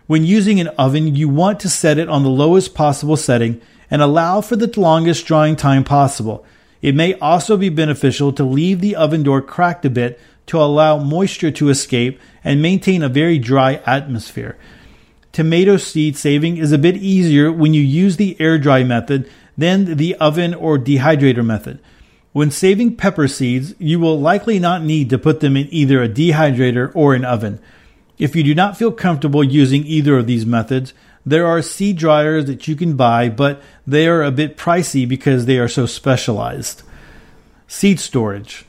When 0.06 0.26
using 0.26 0.60
an 0.60 0.68
oven, 0.68 1.16
you 1.16 1.30
want 1.30 1.60
to 1.60 1.70
set 1.70 1.96
it 1.96 2.10
on 2.10 2.22
the 2.22 2.28
lowest 2.28 2.74
possible 2.74 3.16
setting 3.16 3.58
and 3.90 4.02
allow 4.02 4.42
for 4.42 4.56
the 4.56 4.70
longest 4.78 5.24
drying 5.24 5.56
time 5.56 5.82
possible. 5.82 6.44
It 6.82 6.94
may 6.94 7.14
also 7.14 7.56
be 7.56 7.70
beneficial 7.70 8.34
to 8.34 8.44
leave 8.44 8.82
the 8.82 8.96
oven 8.96 9.22
door 9.22 9.40
cracked 9.40 9.86
a 9.86 9.90
bit 9.90 10.20
to 10.46 10.60
allow 10.60 10.98
moisture 10.98 11.50
to 11.52 11.70
escape 11.70 12.20
and 12.44 12.60
maintain 12.60 13.02
a 13.02 13.08
very 13.08 13.38
dry 13.38 13.80
atmosphere. 13.86 14.58
Tomato 15.32 15.78
seed 15.78 16.16
saving 16.16 16.58
is 16.58 16.72
a 16.72 16.78
bit 16.78 16.96
easier 16.96 17.50
when 17.50 17.72
you 17.72 17.80
use 17.80 18.16
the 18.16 18.36
air 18.38 18.58
dry 18.58 18.84
method 18.84 19.28
than 19.56 19.96
the 19.96 20.14
oven 20.16 20.52
or 20.52 20.78
dehydrator 20.78 21.44
method. 21.44 21.80
When 22.32 22.50
saving 22.50 22.96
pepper 22.96 23.28
seeds, 23.28 23.74
you 23.78 23.98
will 23.98 24.20
likely 24.20 24.58
not 24.58 24.82
need 24.82 25.10
to 25.10 25.18
put 25.18 25.40
them 25.40 25.56
in 25.56 25.68
either 25.70 26.02
a 26.02 26.08
dehydrator 26.08 26.90
or 26.94 27.14
an 27.14 27.24
oven. 27.24 27.60
If 28.18 28.36
you 28.36 28.42
do 28.42 28.54
not 28.54 28.76
feel 28.76 28.92
comfortable 28.92 29.42
using 29.42 29.86
either 29.86 30.18
of 30.18 30.26
these 30.26 30.46
methods, 30.46 30.92
There 31.24 31.46
are 31.46 31.62
seed 31.62 31.98
dryers 31.98 32.46
that 32.46 32.66
you 32.66 32.74
can 32.74 32.96
buy, 32.96 33.28
but 33.28 33.62
they 33.86 34.08
are 34.08 34.22
a 34.22 34.32
bit 34.32 34.56
pricey 34.56 35.08
because 35.08 35.46
they 35.46 35.58
are 35.58 35.68
so 35.68 35.86
specialized. 35.86 36.82
Seed 37.68 38.00
storage. 38.00 38.64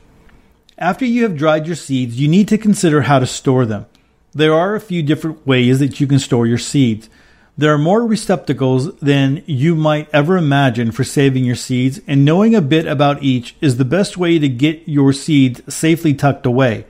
After 0.77 1.05
you 1.05 1.23
have 1.23 1.37
dried 1.37 1.65
your 1.65 1.75
seeds, 1.75 2.19
you 2.19 2.27
need 2.27 2.47
to 2.49 2.57
consider 2.57 3.01
how 3.01 3.19
to 3.19 3.25
store 3.25 3.65
them. 3.65 3.85
There 4.35 4.53
are 4.55 4.73
a 4.73 4.81
few 4.81 5.03
different 5.03 5.45
ways 5.45 5.77
that 5.77 5.99
you 5.99 6.07
can 6.07 6.17
store 6.17 6.47
your 6.47 6.57
seeds. 6.57 7.07
There 7.55 7.71
are 7.71 7.77
more 7.77 8.07
receptacles 8.07 8.95
than 8.95 9.43
you 9.45 9.75
might 9.75 10.09
ever 10.11 10.37
imagine 10.37 10.91
for 10.91 11.03
saving 11.03 11.45
your 11.45 11.55
seeds, 11.55 12.01
and 12.07 12.25
knowing 12.25 12.55
a 12.55 12.61
bit 12.61 12.87
about 12.87 13.21
each 13.21 13.55
is 13.61 13.77
the 13.77 13.85
best 13.85 14.17
way 14.17 14.39
to 14.39 14.49
get 14.49 14.87
your 14.87 15.13
seeds 15.13 15.61
safely 15.71 16.15
tucked 16.15 16.47
away. 16.47 16.85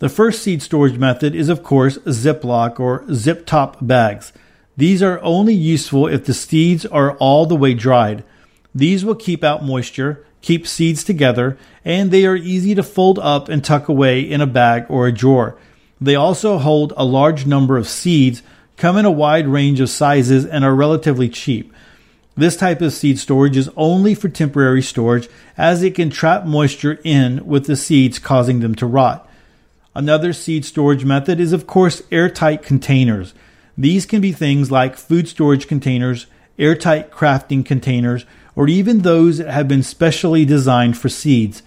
The 0.00 0.08
first 0.08 0.42
seed 0.42 0.60
storage 0.60 0.98
method 0.98 1.36
is, 1.36 1.48
of 1.48 1.62
course, 1.62 1.98
Ziploc 1.98 2.80
or 2.80 3.04
zip 3.14 3.46
top 3.46 3.76
bags. 3.80 4.32
These 4.76 5.04
are 5.04 5.20
only 5.22 5.54
useful 5.54 6.08
if 6.08 6.24
the 6.24 6.34
seeds 6.34 6.84
are 6.84 7.12
all 7.18 7.46
the 7.46 7.54
way 7.54 7.74
dried. 7.74 8.24
These 8.74 9.04
will 9.04 9.14
keep 9.14 9.44
out 9.44 9.64
moisture, 9.64 10.26
keep 10.40 10.66
seeds 10.66 11.04
together, 11.04 11.56
and 11.84 12.10
they 12.10 12.26
are 12.26 12.34
easy 12.34 12.74
to 12.74 12.82
fold 12.82 13.20
up 13.20 13.48
and 13.48 13.64
tuck 13.64 13.88
away 13.88 14.20
in 14.20 14.40
a 14.40 14.46
bag 14.48 14.86
or 14.88 15.06
a 15.06 15.12
drawer. 15.12 15.56
They 16.02 16.16
also 16.16 16.58
hold 16.58 16.92
a 16.96 17.04
large 17.04 17.46
number 17.46 17.76
of 17.76 17.88
seeds 17.88 18.42
come 18.76 18.96
in 18.96 19.04
a 19.04 19.10
wide 19.10 19.46
range 19.46 19.78
of 19.78 19.88
sizes 19.88 20.44
and 20.44 20.64
are 20.64 20.74
relatively 20.74 21.28
cheap. 21.28 21.72
This 22.36 22.56
type 22.56 22.80
of 22.80 22.92
seed 22.92 23.20
storage 23.20 23.56
is 23.56 23.70
only 23.76 24.16
for 24.16 24.28
temporary 24.28 24.82
storage 24.82 25.28
as 25.56 25.80
it 25.84 25.94
can 25.94 26.10
trap 26.10 26.44
moisture 26.44 26.98
in 27.04 27.46
with 27.46 27.66
the 27.66 27.76
seeds 27.76 28.18
causing 28.18 28.58
them 28.58 28.74
to 28.76 28.86
rot. 28.86 29.28
Another 29.94 30.32
seed 30.32 30.64
storage 30.64 31.04
method 31.04 31.38
is 31.38 31.52
of 31.52 31.68
course 31.68 32.02
airtight 32.10 32.64
containers. 32.64 33.32
These 33.78 34.04
can 34.04 34.20
be 34.20 34.32
things 34.32 34.72
like 34.72 34.96
food 34.96 35.28
storage 35.28 35.68
containers, 35.68 36.26
airtight 36.58 37.12
crafting 37.12 37.64
containers, 37.64 38.24
or 38.56 38.66
even 38.66 38.98
those 38.98 39.38
that 39.38 39.50
have 39.50 39.68
been 39.68 39.84
specially 39.84 40.44
designed 40.44 40.98
for 40.98 41.08
seeds. 41.08 41.62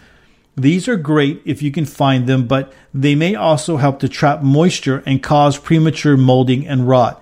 These 0.58 0.88
are 0.88 0.96
great 0.96 1.42
if 1.44 1.62
you 1.62 1.72
can 1.72 1.86
find 1.86 2.28
them, 2.28 2.48
but 2.48 2.72
they 2.94 3.14
may 3.14 3.36
also 3.36 3.78
help 3.78 4.00
to 4.00 4.10
trap 4.10 4.42
moisture 4.42 5.04
and 5.06 5.22
cause 5.22 5.58
premature 5.58 6.16
molding 6.16 6.66
and 6.66 6.88
rot. 6.88 7.22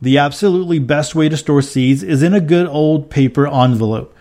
The 0.00 0.18
absolutely 0.18 0.78
best 0.78 1.14
way 1.14 1.28
to 1.28 1.36
store 1.36 1.62
seeds 1.62 2.02
is 2.02 2.22
in 2.22 2.34
a 2.34 2.40
good 2.40 2.66
old 2.66 3.10
paper 3.10 3.46
envelope. 3.46 4.14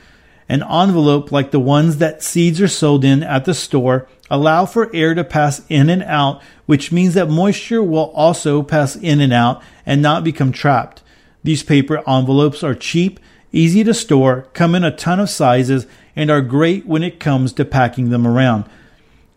An 0.49 0.61
envelope 0.63 1.31
like 1.31 1.51
the 1.51 1.59
ones 1.59 1.97
that 1.97 2.21
seeds 2.21 2.59
are 2.61 2.67
sold 2.67 3.05
in 3.05 3.23
at 3.23 3.45
the 3.45 3.53
store 3.53 4.07
allow 4.29 4.65
for 4.65 4.93
air 4.93 5.15
to 5.15 5.23
pass 5.23 5.61
in 5.69 5.89
and 5.89 6.03
out, 6.03 6.41
which 6.65 6.91
means 6.91 7.13
that 7.13 7.29
moisture 7.29 7.81
will 7.81 8.11
also 8.11 8.61
pass 8.61 8.95
in 8.95 9.21
and 9.21 9.31
out 9.31 9.61
and 9.85 10.01
not 10.01 10.23
become 10.23 10.51
trapped. 10.51 11.01
These 11.43 11.63
paper 11.63 12.01
envelopes 12.07 12.63
are 12.63 12.75
cheap, 12.75 13.19
easy 13.51 13.83
to 13.83 13.93
store, 13.93 14.47
come 14.53 14.75
in 14.75 14.83
a 14.83 14.95
ton 14.95 15.19
of 15.19 15.29
sizes, 15.29 15.87
and 16.15 16.29
are 16.29 16.41
great 16.41 16.85
when 16.85 17.03
it 17.03 17.19
comes 17.19 17.53
to 17.53 17.65
packing 17.65 18.09
them 18.09 18.27
around. 18.27 18.65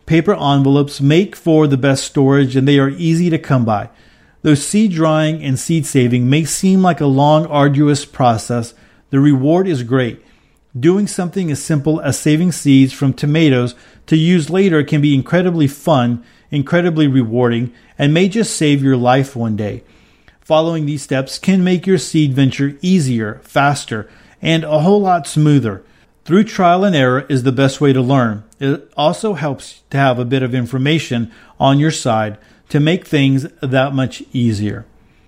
Paper 0.06 0.34
envelopes 0.34 1.00
make 1.00 1.34
for 1.34 1.66
the 1.66 1.76
best 1.76 2.04
storage 2.04 2.54
and 2.56 2.66
they 2.66 2.78
are 2.78 2.90
easy 2.90 3.28
to 3.30 3.38
come 3.38 3.64
by. 3.64 3.90
Though 4.42 4.54
seed 4.54 4.92
drying 4.92 5.42
and 5.42 5.58
seed 5.58 5.86
saving 5.86 6.30
may 6.30 6.44
seem 6.44 6.82
like 6.82 7.00
a 7.00 7.06
long, 7.06 7.46
arduous 7.46 8.04
process, 8.04 8.74
the 9.10 9.18
reward 9.18 9.66
is 9.66 9.82
great. 9.82 10.24
Doing 10.78 11.06
something 11.06 11.50
as 11.50 11.62
simple 11.62 12.00
as 12.00 12.18
saving 12.18 12.52
seeds 12.52 12.92
from 12.92 13.12
tomatoes 13.12 13.74
to 14.06 14.16
use 14.16 14.50
later 14.50 14.84
can 14.84 15.00
be 15.00 15.14
incredibly 15.14 15.66
fun, 15.66 16.22
incredibly 16.50 17.08
rewarding, 17.08 17.72
and 17.98 18.14
may 18.14 18.28
just 18.28 18.54
save 18.54 18.82
your 18.82 18.96
life 18.96 19.34
one 19.34 19.56
day. 19.56 19.82
Following 20.42 20.86
these 20.86 21.02
steps 21.02 21.40
can 21.40 21.64
make 21.64 21.86
your 21.86 21.98
seed 21.98 22.34
venture 22.34 22.78
easier, 22.80 23.40
faster, 23.42 24.08
and 24.40 24.62
a 24.62 24.78
whole 24.78 25.00
lot 25.00 25.26
smoother. 25.26 25.82
Through 26.26 26.42
trial 26.42 26.82
and 26.82 26.96
error 26.96 27.24
is 27.28 27.44
the 27.44 27.52
best 27.52 27.80
way 27.80 27.92
to 27.92 28.02
learn. 28.02 28.42
It 28.58 28.92
also 28.96 29.34
helps 29.34 29.82
to 29.90 29.96
have 29.96 30.18
a 30.18 30.24
bit 30.24 30.42
of 30.42 30.56
information 30.56 31.30
on 31.60 31.78
your 31.78 31.92
side 31.92 32.36
to 32.68 32.80
make 32.80 33.06
things 33.06 33.46
that 33.62 33.94
much 33.94 34.24
easier. 34.32 34.86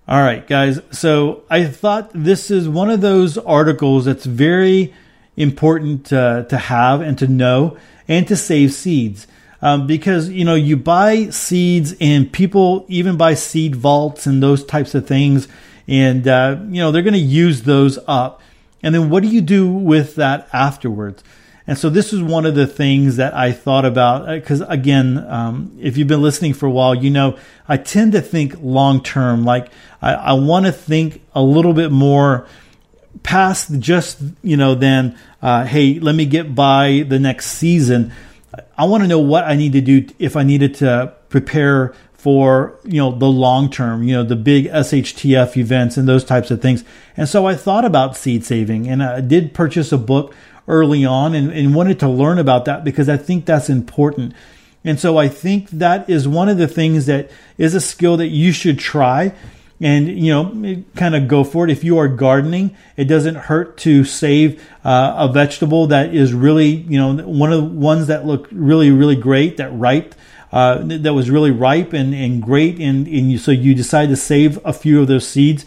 All 0.08 0.20
right, 0.20 0.44
guys. 0.44 0.80
So 0.90 1.44
I 1.48 1.66
thought 1.66 2.10
this 2.14 2.50
is 2.50 2.68
one 2.68 2.90
of 2.90 3.00
those 3.00 3.38
articles 3.38 4.06
that's 4.06 4.26
very 4.26 4.92
important 5.36 6.12
uh, 6.12 6.42
to 6.46 6.56
have 6.56 7.00
and 7.00 7.16
to 7.18 7.28
know 7.28 7.78
and 8.08 8.26
to 8.26 8.34
save 8.34 8.72
seeds. 8.72 9.28
Um, 9.62 9.86
because 9.86 10.28
you 10.28 10.44
know 10.44 10.56
you 10.56 10.76
buy 10.76 11.30
seeds 11.30 11.94
and 12.00 12.32
people 12.32 12.84
even 12.88 13.16
buy 13.16 13.34
seed 13.34 13.76
vaults 13.76 14.26
and 14.26 14.42
those 14.42 14.64
types 14.64 14.96
of 14.96 15.06
things, 15.06 15.46
and 15.86 16.26
uh, 16.26 16.58
you 16.68 16.80
know 16.80 16.90
they're 16.90 17.02
going 17.02 17.14
to 17.14 17.20
use 17.20 17.62
those 17.62 18.00
up. 18.08 18.40
And 18.82 18.94
then 18.94 19.10
what 19.10 19.22
do 19.22 19.28
you 19.28 19.40
do 19.40 19.68
with 19.70 20.14
that 20.16 20.48
afterwards? 20.52 21.22
And 21.68 21.76
so 21.76 21.90
this 21.90 22.14
is 22.14 22.22
one 22.22 22.46
of 22.46 22.54
the 22.54 22.66
things 22.66 23.16
that 23.16 23.34
I 23.34 23.52
thought 23.52 23.84
about 23.84 24.26
because 24.26 24.62
uh, 24.62 24.66
again, 24.70 25.18
um, 25.28 25.76
if 25.78 25.98
you've 25.98 26.08
been 26.08 26.22
listening 26.22 26.54
for 26.54 26.64
a 26.64 26.70
while, 26.70 26.94
you 26.94 27.10
know 27.10 27.36
I 27.68 27.76
tend 27.76 28.12
to 28.12 28.22
think 28.22 28.54
long 28.62 29.02
term. 29.02 29.44
Like 29.44 29.70
I, 30.00 30.14
I 30.14 30.32
want 30.32 30.64
to 30.64 30.72
think 30.72 31.20
a 31.34 31.42
little 31.42 31.74
bit 31.74 31.92
more 31.92 32.46
past 33.22 33.78
just 33.80 34.22
you 34.42 34.56
know 34.56 34.74
then 34.74 35.18
uh, 35.42 35.64
hey 35.64 35.98
let 35.98 36.14
me 36.14 36.24
get 36.24 36.54
by 36.54 37.04
the 37.06 37.18
next 37.18 37.48
season. 37.48 38.12
I 38.78 38.86
want 38.86 39.04
to 39.04 39.08
know 39.08 39.20
what 39.20 39.44
I 39.44 39.54
need 39.54 39.72
to 39.72 39.82
do 39.82 40.06
if 40.18 40.36
I 40.36 40.44
needed 40.44 40.76
to 40.76 41.12
prepare 41.28 41.94
for 42.18 42.78
you 42.84 42.98
know 42.98 43.12
the 43.12 43.26
long 43.26 43.70
term, 43.70 44.02
you 44.02 44.14
know 44.14 44.24
the 44.24 44.36
big 44.36 44.66
SHTF 44.66 45.56
events 45.56 45.96
and 45.96 46.06
those 46.06 46.24
types 46.24 46.50
of 46.50 46.60
things. 46.60 46.84
And 47.16 47.28
so 47.28 47.46
I 47.46 47.54
thought 47.54 47.84
about 47.84 48.16
seed 48.16 48.44
saving, 48.44 48.88
and 48.88 49.02
I 49.02 49.22
did 49.22 49.54
purchase 49.54 49.92
a 49.92 49.98
book 49.98 50.34
early 50.66 51.04
on 51.04 51.34
and, 51.34 51.50
and 51.50 51.74
wanted 51.74 51.98
to 52.00 52.08
learn 52.08 52.38
about 52.38 52.66
that 52.66 52.84
because 52.84 53.08
I 53.08 53.16
think 53.16 53.46
that's 53.46 53.70
important. 53.70 54.34
And 54.84 55.00
so 55.00 55.16
I 55.16 55.28
think 55.28 55.70
that 55.70 56.10
is 56.10 56.28
one 56.28 56.48
of 56.48 56.58
the 56.58 56.68
things 56.68 57.06
that 57.06 57.30
is 57.56 57.74
a 57.74 57.80
skill 57.80 58.16
that 58.18 58.28
you 58.28 58.52
should 58.52 58.78
try 58.78 59.32
and 59.80 60.08
you 60.08 60.32
know 60.32 60.82
kind 60.96 61.14
of 61.14 61.28
go 61.28 61.44
for 61.44 61.64
it 61.64 61.70
if 61.70 61.84
you 61.84 61.98
are 61.98 62.08
gardening 62.08 62.76
it 62.96 63.04
doesn't 63.04 63.36
hurt 63.36 63.76
to 63.76 64.02
save 64.02 64.60
uh, 64.84 65.14
a 65.16 65.32
vegetable 65.32 65.86
that 65.86 66.12
is 66.12 66.34
really 66.34 66.66
you 66.66 66.98
know 66.98 67.22
one 67.24 67.52
of 67.52 67.62
the 67.62 67.68
ones 67.68 68.08
that 68.08 68.26
look 68.26 68.48
really 68.50 68.90
really 68.90 69.14
great 69.14 69.56
that 69.58 69.70
ripe 69.70 70.16
uh, 70.52 70.78
that 70.82 71.14
was 71.14 71.30
really 71.30 71.50
ripe 71.50 71.92
and, 71.92 72.14
and 72.14 72.42
great. 72.42 72.78
And, 72.78 73.06
and 73.06 73.32
you, 73.32 73.38
so 73.38 73.50
you 73.50 73.74
decide 73.74 74.08
to 74.08 74.16
save 74.16 74.58
a 74.64 74.72
few 74.72 75.00
of 75.00 75.08
those 75.08 75.26
seeds 75.26 75.64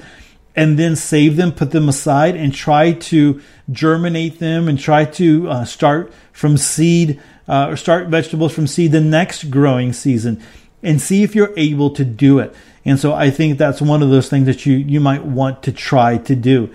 and 0.56 0.78
then 0.78 0.96
save 0.96 1.38
them, 1.38 1.52
put 1.52 1.72
them 1.72 1.88
aside, 1.88 2.36
and 2.36 2.54
try 2.54 2.92
to 2.92 3.42
germinate 3.72 4.40
them 4.40 4.68
and 4.68 4.78
try 4.78 5.06
to 5.06 5.50
uh, 5.50 5.66
start 5.66 6.14
from 6.34 6.58
seed 6.58 7.22
uh, 7.48 7.68
or 7.70 7.78
start 7.78 8.08
vegetables 8.08 8.54
from 8.54 8.68
seed 8.68 8.92
the 8.92 9.02
next 9.02 9.46
growing 9.50 9.94
season 9.94 10.42
and 10.84 11.02
see 11.02 11.24
if 11.24 11.36
you're 11.36 11.54
able 11.58 11.92
to 11.92 12.04
do 12.04 12.40
it. 12.40 12.54
And 12.84 13.00
so 13.00 13.14
I 13.14 13.30
think 13.30 13.58
that's 13.58 13.82
one 13.82 14.02
of 14.02 14.10
those 14.10 14.30
things 14.30 14.48
that 14.48 14.66
you, 14.66 14.76
you 14.76 15.00
might 15.00 15.24
want 15.24 15.64
to 15.64 15.72
try 15.72 16.18
to 16.18 16.36
do. 16.36 16.74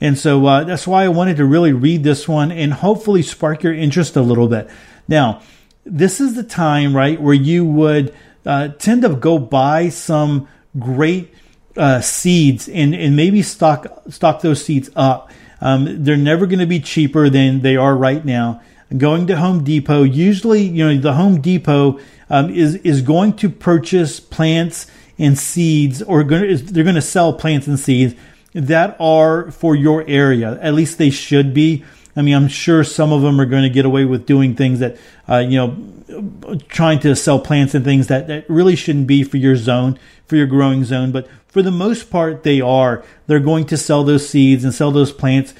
And 0.00 0.18
so 0.18 0.44
uh, 0.46 0.64
that's 0.64 0.86
why 0.86 1.04
I 1.04 1.08
wanted 1.08 1.36
to 1.36 1.44
really 1.46 1.72
read 1.72 2.02
this 2.02 2.28
one 2.28 2.50
and 2.50 2.72
hopefully 2.72 3.22
spark 3.22 3.62
your 3.62 3.72
interest 3.72 4.16
a 4.16 4.22
little 4.22 4.48
bit. 4.48 4.68
Now, 5.06 5.40
this 5.84 6.20
is 6.20 6.34
the 6.34 6.42
time, 6.42 6.96
right, 6.96 7.20
where 7.20 7.34
you 7.34 7.64
would 7.64 8.14
uh, 8.46 8.68
tend 8.68 9.02
to 9.02 9.10
go 9.10 9.38
buy 9.38 9.88
some 9.88 10.48
great 10.78 11.34
uh, 11.76 12.00
seeds 12.00 12.68
and, 12.68 12.94
and 12.94 13.16
maybe 13.16 13.42
stock 13.42 13.86
stock 14.08 14.40
those 14.42 14.64
seeds 14.64 14.90
up. 14.96 15.30
Um, 15.60 16.04
they're 16.04 16.16
never 16.16 16.46
going 16.46 16.58
to 16.58 16.66
be 16.66 16.80
cheaper 16.80 17.28
than 17.30 17.60
they 17.60 17.76
are 17.76 17.96
right 17.96 18.24
now. 18.24 18.60
Going 18.96 19.26
to 19.28 19.36
Home 19.36 19.64
Depot, 19.64 20.02
usually, 20.02 20.62
you 20.62 20.84
know, 20.84 21.00
the 21.00 21.14
Home 21.14 21.40
Depot 21.40 21.98
um, 22.30 22.50
is 22.50 22.76
is 22.76 23.02
going 23.02 23.34
to 23.36 23.48
purchase 23.48 24.20
plants 24.20 24.86
and 25.18 25.38
seeds, 25.38 26.02
or 26.02 26.22
going 26.22 26.56
they're 26.66 26.84
going 26.84 26.94
to 26.94 27.02
sell 27.02 27.32
plants 27.32 27.66
and 27.66 27.78
seeds 27.78 28.14
that 28.52 28.96
are 29.00 29.50
for 29.50 29.74
your 29.74 30.04
area. 30.06 30.58
At 30.60 30.74
least 30.74 30.98
they 30.98 31.10
should 31.10 31.54
be. 31.54 31.84
I 32.16 32.22
mean, 32.22 32.34
I'm 32.34 32.48
sure 32.48 32.84
some 32.84 33.12
of 33.12 33.22
them 33.22 33.40
are 33.40 33.46
going 33.46 33.64
to 33.64 33.70
get 33.70 33.84
away 33.84 34.04
with 34.04 34.26
doing 34.26 34.54
things 34.54 34.78
that, 34.78 34.96
uh, 35.28 35.38
you 35.38 35.58
know, 35.58 36.58
trying 36.68 37.00
to 37.00 37.16
sell 37.16 37.40
plants 37.40 37.74
and 37.74 37.84
things 37.84 38.06
that, 38.06 38.28
that 38.28 38.48
really 38.48 38.76
shouldn't 38.76 39.06
be 39.06 39.24
for 39.24 39.36
your 39.36 39.56
zone, 39.56 39.98
for 40.26 40.36
your 40.36 40.46
growing 40.46 40.84
zone. 40.84 41.10
But 41.10 41.28
for 41.48 41.62
the 41.62 41.72
most 41.72 42.10
part, 42.10 42.42
they 42.42 42.60
are. 42.60 43.04
They're 43.26 43.40
going 43.40 43.66
to 43.66 43.76
sell 43.76 44.04
those 44.04 44.28
seeds 44.28 44.64
and 44.64 44.72
sell 44.72 44.90
those 44.90 45.12
plants. 45.12 45.54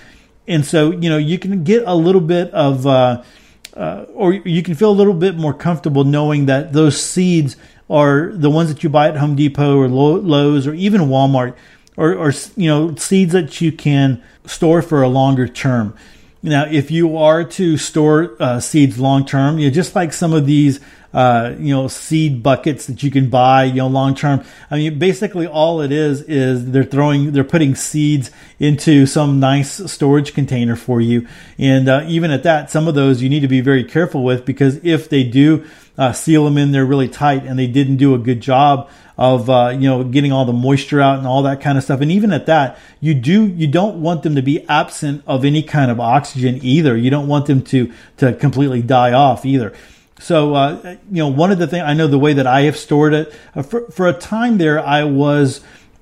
And 0.46 0.64
so, 0.64 0.90
you 0.90 1.08
know, 1.08 1.18
you 1.18 1.38
can 1.38 1.64
get 1.64 1.82
a 1.86 1.94
little 1.94 2.20
bit 2.20 2.50
of, 2.52 2.86
uh, 2.86 3.22
uh, 3.74 4.04
or 4.14 4.32
you 4.32 4.62
can 4.62 4.74
feel 4.74 4.90
a 4.90 4.92
little 4.92 5.14
bit 5.14 5.36
more 5.36 5.54
comfortable 5.54 6.04
knowing 6.04 6.46
that 6.46 6.72
those 6.72 7.02
seeds 7.02 7.56
are 7.90 8.30
the 8.32 8.50
ones 8.50 8.68
that 8.72 8.82
you 8.84 8.88
buy 8.88 9.08
at 9.08 9.16
Home 9.16 9.34
Depot 9.34 9.76
or 9.76 9.88
Lowe's 9.88 10.66
or 10.66 10.74
even 10.74 11.02
Walmart, 11.02 11.56
or, 11.96 12.14
or 12.14 12.32
you 12.56 12.68
know, 12.68 12.94
seeds 12.94 13.32
that 13.32 13.60
you 13.60 13.72
can 13.72 14.22
store 14.46 14.82
for 14.82 15.02
a 15.02 15.08
longer 15.08 15.48
term. 15.48 15.96
Now, 16.44 16.66
if 16.70 16.90
you 16.90 17.16
are 17.16 17.42
to 17.42 17.78
store 17.78 18.36
uh, 18.38 18.60
seeds 18.60 18.98
long 18.98 19.24
term, 19.24 19.58
you 19.58 19.68
know, 19.68 19.74
just 19.74 19.94
like 19.94 20.12
some 20.12 20.34
of 20.34 20.44
these 20.44 20.78
uh, 21.14 21.54
you 21.58 21.72
know, 21.72 21.86
seed 21.86 22.42
buckets 22.42 22.86
that 22.86 23.02
you 23.02 23.10
can 23.10 23.30
buy, 23.30 23.64
you 23.64 23.76
know, 23.76 23.86
long 23.86 24.14
term. 24.14 24.44
I 24.70 24.76
mean, 24.76 24.98
basically 24.98 25.46
all 25.46 25.80
it 25.80 25.92
is 25.92 26.22
is 26.22 26.72
they're 26.72 26.82
throwing, 26.82 27.32
they're 27.32 27.44
putting 27.44 27.76
seeds 27.76 28.32
into 28.58 29.06
some 29.06 29.38
nice 29.38 29.90
storage 29.90 30.34
container 30.34 30.74
for 30.74 31.00
you. 31.00 31.26
And 31.56 31.88
uh, 31.88 32.04
even 32.08 32.32
at 32.32 32.42
that, 32.42 32.68
some 32.70 32.88
of 32.88 32.96
those 32.96 33.22
you 33.22 33.28
need 33.28 33.40
to 33.40 33.48
be 33.48 33.60
very 33.60 33.84
careful 33.84 34.24
with 34.24 34.44
because 34.44 34.84
if 34.84 35.08
they 35.08 35.22
do 35.22 35.64
uh, 35.96 36.12
seal 36.12 36.44
them 36.44 36.58
in 36.58 36.72
there 36.72 36.84
really 36.84 37.08
tight 37.08 37.44
and 37.44 37.58
they 37.58 37.68
didn't 37.68 37.96
do 37.98 38.14
a 38.14 38.18
good 38.18 38.40
job 38.40 38.90
of 39.16 39.48
uh, 39.48 39.68
you 39.68 39.88
know 39.88 40.02
getting 40.02 40.32
all 40.32 40.44
the 40.44 40.52
moisture 40.52 41.00
out 41.00 41.18
and 41.18 41.26
all 41.26 41.42
that 41.42 41.60
kind 41.60 41.78
of 41.78 41.84
stuff. 41.84 42.00
And 42.00 42.10
even 42.10 42.32
at 42.32 42.46
that, 42.46 42.78
you 43.00 43.14
do 43.14 43.46
you 43.46 43.66
don't 43.66 44.02
want 44.02 44.24
them 44.24 44.34
to 44.34 44.42
be 44.42 44.68
absent 44.68 45.22
of 45.26 45.44
any 45.44 45.62
kind 45.62 45.90
of 45.90 46.00
oxygen 46.00 46.58
either. 46.62 46.96
You 46.96 47.10
don't 47.10 47.28
want 47.28 47.46
them 47.46 47.62
to 47.66 47.92
to 48.16 48.32
completely 48.34 48.82
die 48.82 49.12
off 49.12 49.46
either. 49.46 49.72
So 50.24 50.54
uh, 50.54 50.96
you 51.10 51.18
know 51.18 51.28
one 51.28 51.52
of 51.52 51.58
the 51.58 51.66
things 51.66 51.82
I 51.84 51.92
know 51.92 52.06
the 52.06 52.18
way 52.18 52.32
that 52.32 52.46
I 52.46 52.62
have 52.62 52.78
stored 52.78 53.12
it 53.12 53.34
uh, 53.54 53.62
for 53.62 53.90
for 53.90 54.08
a 54.08 54.14
time 54.14 54.56
there 54.56 54.80
I 54.80 55.04
was 55.04 55.60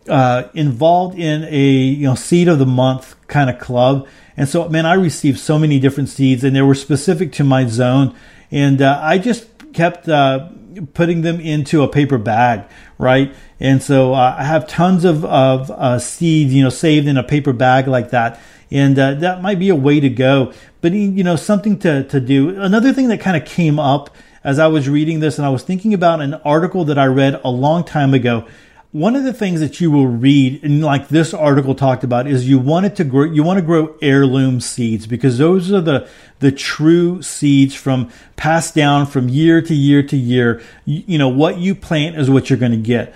uh, 0.09 0.45
involved 0.55 1.19
in 1.19 1.43
a 1.45 1.67
you 1.67 2.07
know 2.07 2.15
seed 2.15 2.47
of 2.47 2.61
the 2.61 2.67
month 2.67 3.17
kind 3.27 3.51
of 3.51 3.59
club. 3.59 4.07
And 4.37 4.49
so, 4.49 4.69
man, 4.69 4.87
I 4.87 4.95
received 4.95 5.41
so 5.41 5.59
many 5.59 5.81
different 5.81 6.09
seeds, 6.09 6.45
and 6.45 6.55
they 6.55 6.63
were 6.63 6.77
specific 6.77 7.33
to 7.33 7.45
my 7.45 7.67
zone. 7.67 8.15
And 8.51 8.81
uh, 8.81 8.99
I 9.03 9.19
just 9.19 9.47
kept 9.73 10.09
uh, 10.09 10.51
putting 10.95 11.23
them 11.23 11.41
into 11.41 11.83
a 11.83 11.89
paper 11.89 12.17
bag, 12.17 12.65
right? 12.99 13.35
And 13.59 13.83
so 13.83 14.15
uh, 14.15 14.37
I 14.39 14.45
have 14.45 14.69
tons 14.69 15.05
of, 15.05 15.25
of 15.25 15.71
uh, 15.71 15.99
seeds, 15.99 16.55
you 16.55 16.63
know, 16.63 16.71
saved 16.71 17.09
in 17.09 17.17
a 17.17 17.23
paper 17.23 17.53
bag 17.53 17.89
like 17.89 18.11
that. 18.11 18.41
And 18.73 18.99
uh, 18.99 19.15
that 19.15 19.43
might 19.43 19.59
be 19.59 19.69
a 19.69 19.77
way 19.77 20.01
to 20.01 20.09
go. 20.09 20.53
But, 20.81 20.93
you 20.93 21.23
know, 21.23 21.37
something 21.37 21.79
to, 21.81 22.05
to 22.05 22.21
do. 22.21 22.61
Another 22.61 22.93
thing 22.93 23.09
that 23.09 23.21
kind 23.21 23.37
of 23.37 23.47
came 23.47 23.79
up 23.79 24.11
as 24.43 24.59
I 24.59 24.67
was 24.67 24.89
reading 24.89 25.21
this, 25.21 25.39
and 25.39 25.47
I 25.47 25.51
was 25.51 25.63
thinking 25.63 25.95
about 25.95 26.21
an 26.21 26.35
article 26.35 26.85
that 26.87 26.99
I 26.99 27.07
read 27.07 27.41
a 27.45 27.51
long 27.51 27.85
time 27.85 28.13
ago 28.15 28.47
one 28.93 29.17
of 29.17 29.25
the 29.25 29.33
things 29.33 29.61
that 29.61 29.81
you 29.81 29.91
will 29.91 30.07
read 30.07 30.63
and 30.63 30.85
like 30.85 31.09
this 31.09 31.33
article 31.33 31.75
talked 31.75 32.05
about 32.05 32.27
is 32.27 32.47
you 32.47 32.59
wanted 32.59 32.95
to 32.95 33.05
grow 33.05 33.25
you 33.25 33.43
want 33.43 33.59
to 33.59 33.65
grow 33.65 33.97
heirloom 34.03 34.61
seeds 34.61 35.07
because 35.07 35.39
those 35.39 35.73
are 35.73 35.81
the 35.81 36.07
the 36.41 36.53
true 36.53 37.23
seeds 37.23 37.75
from 37.75 38.11
passed 38.37 38.75
down 38.75 39.07
from 39.07 39.31
year 39.31 39.63
to 39.63 39.75
year 39.75 40.03
to 40.03 40.17
year 40.17 40.63
you, 40.85 41.03
you 41.07 41.19
know 41.19 41.29
what 41.29 41.57
you 41.57 41.75
plant 41.75 42.17
is 42.17 42.29
what 42.29 42.51
you're 42.51 42.59
going 42.59 42.73
to 42.73 42.79
get 42.79 43.15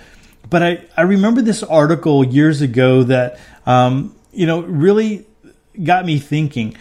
but 0.49 0.63
i 0.63 0.83
i 0.97 1.03
remember 1.03 1.43
this 1.43 1.61
article 1.61 2.23
years 2.23 2.61
ago 2.61 3.03
that 3.03 3.39
um, 3.67 4.15
you 4.31 4.47
know 4.47 4.61
really 4.61 5.27
got 5.83 6.05
me 6.05 6.19
thinking 6.19 6.75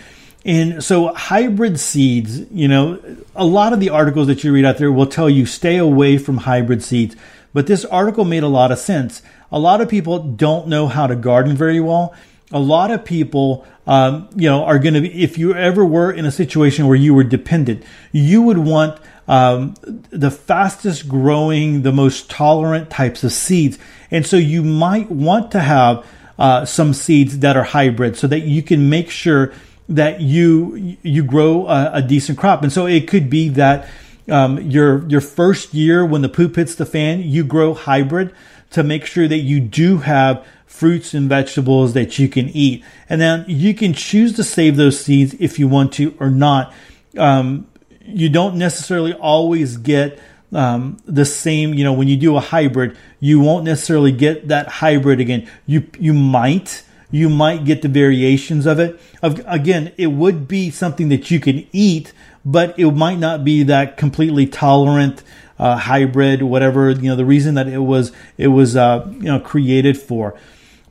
and 0.44 0.82
so 0.82 1.12
hybrid 1.14 1.78
seeds 1.78 2.40
you 2.50 2.68
know 2.68 3.00
a 3.34 3.44
lot 3.44 3.72
of 3.72 3.80
the 3.80 3.90
articles 3.90 4.26
that 4.26 4.44
you 4.44 4.52
read 4.52 4.64
out 4.64 4.78
there 4.78 4.92
will 4.92 5.06
tell 5.06 5.28
you 5.28 5.46
stay 5.46 5.76
away 5.76 6.18
from 6.18 6.38
hybrid 6.38 6.82
seeds 6.82 7.16
but 7.56 7.66
this 7.66 7.86
article 7.86 8.26
made 8.26 8.42
a 8.42 8.48
lot 8.48 8.70
of 8.70 8.78
sense. 8.78 9.22
A 9.50 9.58
lot 9.58 9.80
of 9.80 9.88
people 9.88 10.18
don't 10.18 10.68
know 10.68 10.88
how 10.88 11.06
to 11.06 11.16
garden 11.16 11.56
very 11.56 11.80
well. 11.80 12.14
A 12.52 12.58
lot 12.58 12.90
of 12.90 13.02
people, 13.02 13.66
um, 13.86 14.28
you 14.36 14.46
know, 14.46 14.62
are 14.64 14.78
going 14.78 14.92
to 14.92 15.00
be, 15.00 15.22
if 15.22 15.38
you 15.38 15.54
ever 15.54 15.82
were 15.82 16.12
in 16.12 16.26
a 16.26 16.30
situation 16.30 16.86
where 16.86 16.98
you 16.98 17.14
were 17.14 17.24
dependent, 17.24 17.82
you 18.12 18.42
would 18.42 18.58
want 18.58 19.00
um, 19.26 19.72
the 20.10 20.30
fastest 20.30 21.08
growing, 21.08 21.80
the 21.80 21.92
most 21.92 22.28
tolerant 22.28 22.90
types 22.90 23.24
of 23.24 23.32
seeds. 23.32 23.78
And 24.10 24.26
so 24.26 24.36
you 24.36 24.62
might 24.62 25.10
want 25.10 25.50
to 25.52 25.60
have 25.60 26.04
uh, 26.38 26.64
some 26.64 26.92
seeds 26.92 27.38
that 27.38 27.56
are 27.56 27.64
hybrid 27.64 28.16
so 28.16 28.26
that 28.26 28.40
you 28.40 28.62
can 28.62 28.88
make 28.88 29.10
sure 29.10 29.52
that 29.88 30.20
you 30.20 30.96
you 31.02 31.22
grow 31.22 31.66
a, 31.66 31.90
a 31.94 32.02
decent 32.02 32.38
crop. 32.38 32.62
And 32.62 32.72
so 32.72 32.86
it 32.86 33.08
could 33.08 33.30
be 33.30 33.48
that 33.50 33.88
um, 34.28 34.60
your 34.60 35.06
your 35.08 35.20
first 35.20 35.74
year 35.74 36.04
when 36.04 36.22
the 36.22 36.28
poop 36.28 36.56
hits 36.56 36.74
the 36.74 36.86
fan, 36.86 37.22
you 37.22 37.44
grow 37.44 37.74
hybrid 37.74 38.34
to 38.70 38.82
make 38.82 39.06
sure 39.06 39.28
that 39.28 39.38
you 39.38 39.60
do 39.60 39.98
have 39.98 40.44
fruits 40.66 41.14
and 41.14 41.28
vegetables 41.28 41.94
that 41.94 42.18
you 42.18 42.28
can 42.28 42.48
eat, 42.48 42.84
and 43.08 43.20
then 43.20 43.44
you 43.48 43.72
can 43.72 43.94
choose 43.94 44.34
to 44.34 44.44
save 44.44 44.76
those 44.76 44.98
seeds 45.00 45.34
if 45.38 45.58
you 45.58 45.68
want 45.68 45.92
to 45.94 46.14
or 46.18 46.30
not. 46.30 46.74
Um, 47.16 47.66
you 48.04 48.28
don't 48.28 48.56
necessarily 48.56 49.14
always 49.14 49.76
get 49.78 50.18
um, 50.52 50.98
the 51.04 51.24
same. 51.24 51.74
You 51.74 51.84
know, 51.84 51.92
when 51.92 52.08
you 52.08 52.16
do 52.16 52.36
a 52.36 52.40
hybrid, 52.40 52.96
you 53.20 53.40
won't 53.40 53.64
necessarily 53.64 54.12
get 54.12 54.48
that 54.48 54.68
hybrid 54.68 55.20
again. 55.20 55.48
You 55.66 55.86
you 55.98 56.12
might 56.12 56.82
you 57.10 57.28
might 57.28 57.64
get 57.64 57.82
the 57.82 57.88
variations 57.88 58.66
of 58.66 58.78
it. 58.78 59.00
Of, 59.22 59.40
again, 59.46 59.92
it 59.96 60.08
would 60.08 60.48
be 60.48 60.70
something 60.70 61.08
that 61.10 61.30
you 61.30 61.40
can 61.40 61.66
eat, 61.72 62.12
but 62.44 62.78
it 62.78 62.90
might 62.92 63.18
not 63.18 63.44
be 63.44 63.62
that 63.64 63.96
completely 63.96 64.46
tolerant 64.46 65.22
uh, 65.58 65.76
hybrid, 65.76 66.42
whatever 66.42 66.90
you 66.90 67.08
know 67.08 67.16
the 67.16 67.24
reason 67.24 67.54
that 67.54 67.68
it 67.68 67.78
was 67.78 68.12
it 68.36 68.48
was 68.48 68.76
uh, 68.76 69.06
you 69.12 69.24
know 69.24 69.40
created 69.40 69.98
for. 69.98 70.38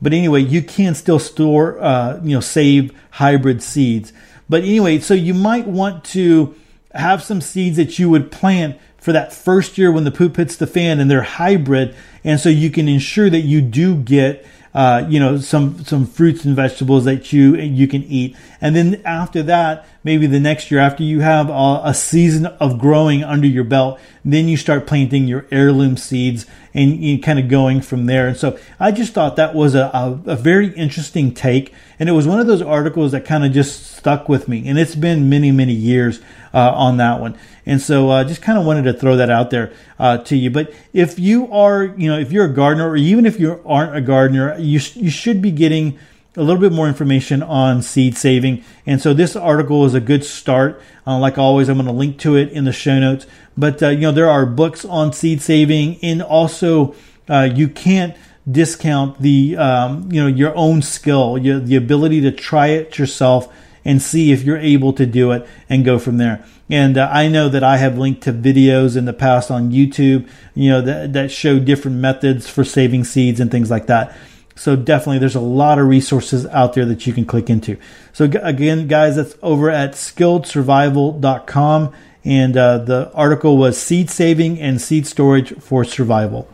But 0.00 0.12
anyway, 0.12 0.40
you 0.42 0.62
can 0.62 0.94
still 0.94 1.18
store 1.18 1.78
uh, 1.80 2.20
you 2.22 2.34
know 2.34 2.40
save 2.40 2.92
hybrid 3.10 3.62
seeds. 3.62 4.12
But 4.48 4.62
anyway, 4.62 5.00
so 5.00 5.14
you 5.14 5.34
might 5.34 5.66
want 5.66 6.04
to 6.06 6.54
have 6.94 7.22
some 7.22 7.40
seeds 7.40 7.76
that 7.76 7.98
you 7.98 8.08
would 8.10 8.30
plant 8.30 8.78
for 9.06 9.12
that 9.12 9.32
first 9.32 9.78
year 9.78 9.92
when 9.92 10.02
the 10.02 10.10
poop 10.10 10.36
hits 10.36 10.56
the 10.56 10.66
fan 10.66 10.98
and 10.98 11.08
they're 11.08 11.22
hybrid, 11.22 11.94
and 12.24 12.40
so 12.40 12.48
you 12.48 12.70
can 12.70 12.88
ensure 12.88 13.30
that 13.30 13.42
you 13.42 13.60
do 13.60 13.94
get 13.94 14.44
uh, 14.74 15.06
you 15.08 15.20
know, 15.20 15.38
some 15.38 15.82
some 15.84 16.04
fruits 16.04 16.44
and 16.44 16.56
vegetables 16.56 17.04
that 17.04 17.32
you 17.32 17.54
you 17.54 17.86
can 17.86 18.02
eat. 18.02 18.36
And 18.60 18.74
then 18.74 19.00
after 19.04 19.44
that, 19.44 19.86
maybe 20.06 20.28
the 20.28 20.38
next 20.38 20.70
year, 20.70 20.78
after 20.78 21.02
you 21.02 21.18
have 21.18 21.50
a, 21.50 21.80
a 21.82 21.92
season 21.92 22.46
of 22.46 22.78
growing 22.78 23.24
under 23.24 23.48
your 23.48 23.64
belt, 23.64 23.98
then 24.24 24.46
you 24.46 24.56
start 24.56 24.86
planting 24.86 25.26
your 25.26 25.44
heirloom 25.50 25.96
seeds 25.96 26.46
and 26.72 27.02
you 27.02 27.18
kind 27.18 27.40
of 27.40 27.48
going 27.48 27.80
from 27.80 28.06
there. 28.06 28.28
And 28.28 28.36
so 28.36 28.56
I 28.78 28.92
just 28.92 29.14
thought 29.14 29.34
that 29.34 29.52
was 29.52 29.74
a, 29.74 29.90
a, 29.92 30.20
a 30.26 30.36
very 30.36 30.68
interesting 30.74 31.34
take. 31.34 31.74
And 31.98 32.08
it 32.08 32.12
was 32.12 32.24
one 32.24 32.38
of 32.38 32.46
those 32.46 32.62
articles 32.62 33.10
that 33.10 33.24
kind 33.24 33.44
of 33.44 33.50
just 33.50 33.96
stuck 33.96 34.28
with 34.28 34.46
me. 34.46 34.68
And 34.68 34.78
it's 34.78 34.94
been 34.94 35.28
many, 35.28 35.50
many 35.50 35.72
years 35.72 36.20
uh, 36.54 36.70
on 36.70 36.98
that 36.98 37.20
one. 37.20 37.36
And 37.66 37.82
so 37.82 38.08
uh, 38.10 38.22
just 38.22 38.42
kind 38.42 38.60
of 38.60 38.64
wanted 38.64 38.84
to 38.84 38.92
throw 38.92 39.16
that 39.16 39.28
out 39.28 39.50
there 39.50 39.72
uh, 39.98 40.18
to 40.18 40.36
you. 40.36 40.52
But 40.52 40.72
if 40.92 41.18
you 41.18 41.52
are, 41.52 41.82
you 41.82 42.08
know, 42.08 42.16
if 42.16 42.30
you're 42.30 42.44
a 42.44 42.54
gardener 42.54 42.88
or 42.88 42.96
even 42.96 43.26
if 43.26 43.40
you 43.40 43.60
aren't 43.66 43.96
a 43.96 44.00
gardener, 44.00 44.56
you, 44.56 44.78
you 44.94 45.10
should 45.10 45.42
be 45.42 45.50
getting 45.50 45.98
a 46.36 46.42
little 46.42 46.60
bit 46.60 46.72
more 46.72 46.86
information 46.86 47.42
on 47.42 47.82
seed 47.82 48.16
saving. 48.16 48.62
And 48.86 49.00
so 49.00 49.14
this 49.14 49.34
article 49.34 49.84
is 49.84 49.94
a 49.94 50.00
good 50.00 50.24
start. 50.24 50.80
Uh, 51.06 51.18
like 51.18 51.38
always, 51.38 51.68
I'm 51.68 51.76
going 51.76 51.86
to 51.86 51.92
link 51.92 52.18
to 52.20 52.36
it 52.36 52.52
in 52.52 52.64
the 52.64 52.72
show 52.72 52.98
notes. 52.98 53.26
But, 53.56 53.82
uh, 53.82 53.88
you 53.88 54.02
know, 54.02 54.12
there 54.12 54.30
are 54.30 54.44
books 54.44 54.84
on 54.84 55.12
seed 55.12 55.40
saving 55.40 55.98
and 56.02 56.22
also 56.22 56.94
uh, 57.28 57.48
you 57.52 57.68
can't 57.68 58.16
discount 58.50 59.20
the, 59.20 59.56
um, 59.56 60.10
you 60.12 60.20
know, 60.20 60.28
your 60.28 60.54
own 60.54 60.82
skill, 60.82 61.38
your, 61.38 61.58
the 61.58 61.76
ability 61.76 62.20
to 62.20 62.30
try 62.30 62.68
it 62.68 62.98
yourself 62.98 63.52
and 63.84 64.02
see 64.02 64.32
if 64.32 64.42
you're 64.42 64.58
able 64.58 64.92
to 64.92 65.06
do 65.06 65.32
it 65.32 65.46
and 65.68 65.84
go 65.84 65.98
from 65.98 66.18
there. 66.18 66.44
And 66.68 66.98
uh, 66.98 67.08
I 67.12 67.28
know 67.28 67.48
that 67.48 67.62
I 67.62 67.76
have 67.76 67.96
linked 67.96 68.22
to 68.24 68.32
videos 68.32 68.96
in 68.96 69.04
the 69.04 69.12
past 69.12 69.50
on 69.50 69.70
YouTube, 69.70 70.28
you 70.54 70.70
know, 70.70 70.80
that, 70.82 71.12
that 71.12 71.30
show 71.30 71.60
different 71.60 71.98
methods 71.98 72.48
for 72.48 72.64
saving 72.64 73.04
seeds 73.04 73.38
and 73.38 73.50
things 73.50 73.70
like 73.70 73.86
that. 73.86 74.16
So 74.56 74.74
definitely 74.74 75.18
there's 75.18 75.36
a 75.36 75.40
lot 75.40 75.78
of 75.78 75.86
resources 75.86 76.46
out 76.46 76.72
there 76.72 76.86
that 76.86 77.06
you 77.06 77.12
can 77.12 77.26
click 77.26 77.48
into. 77.48 77.76
So 78.12 78.24
again, 78.24 78.88
guys, 78.88 79.14
that's 79.16 79.36
over 79.42 79.70
at 79.70 79.92
skilledsurvival.com. 79.92 81.92
And 82.24 82.56
uh, 82.56 82.78
the 82.78 83.12
article 83.12 83.56
was 83.56 83.78
seed 83.78 84.10
saving 84.10 84.58
and 84.58 84.80
seed 84.80 85.06
storage 85.06 85.56
for 85.60 85.84
survival. 85.84 86.50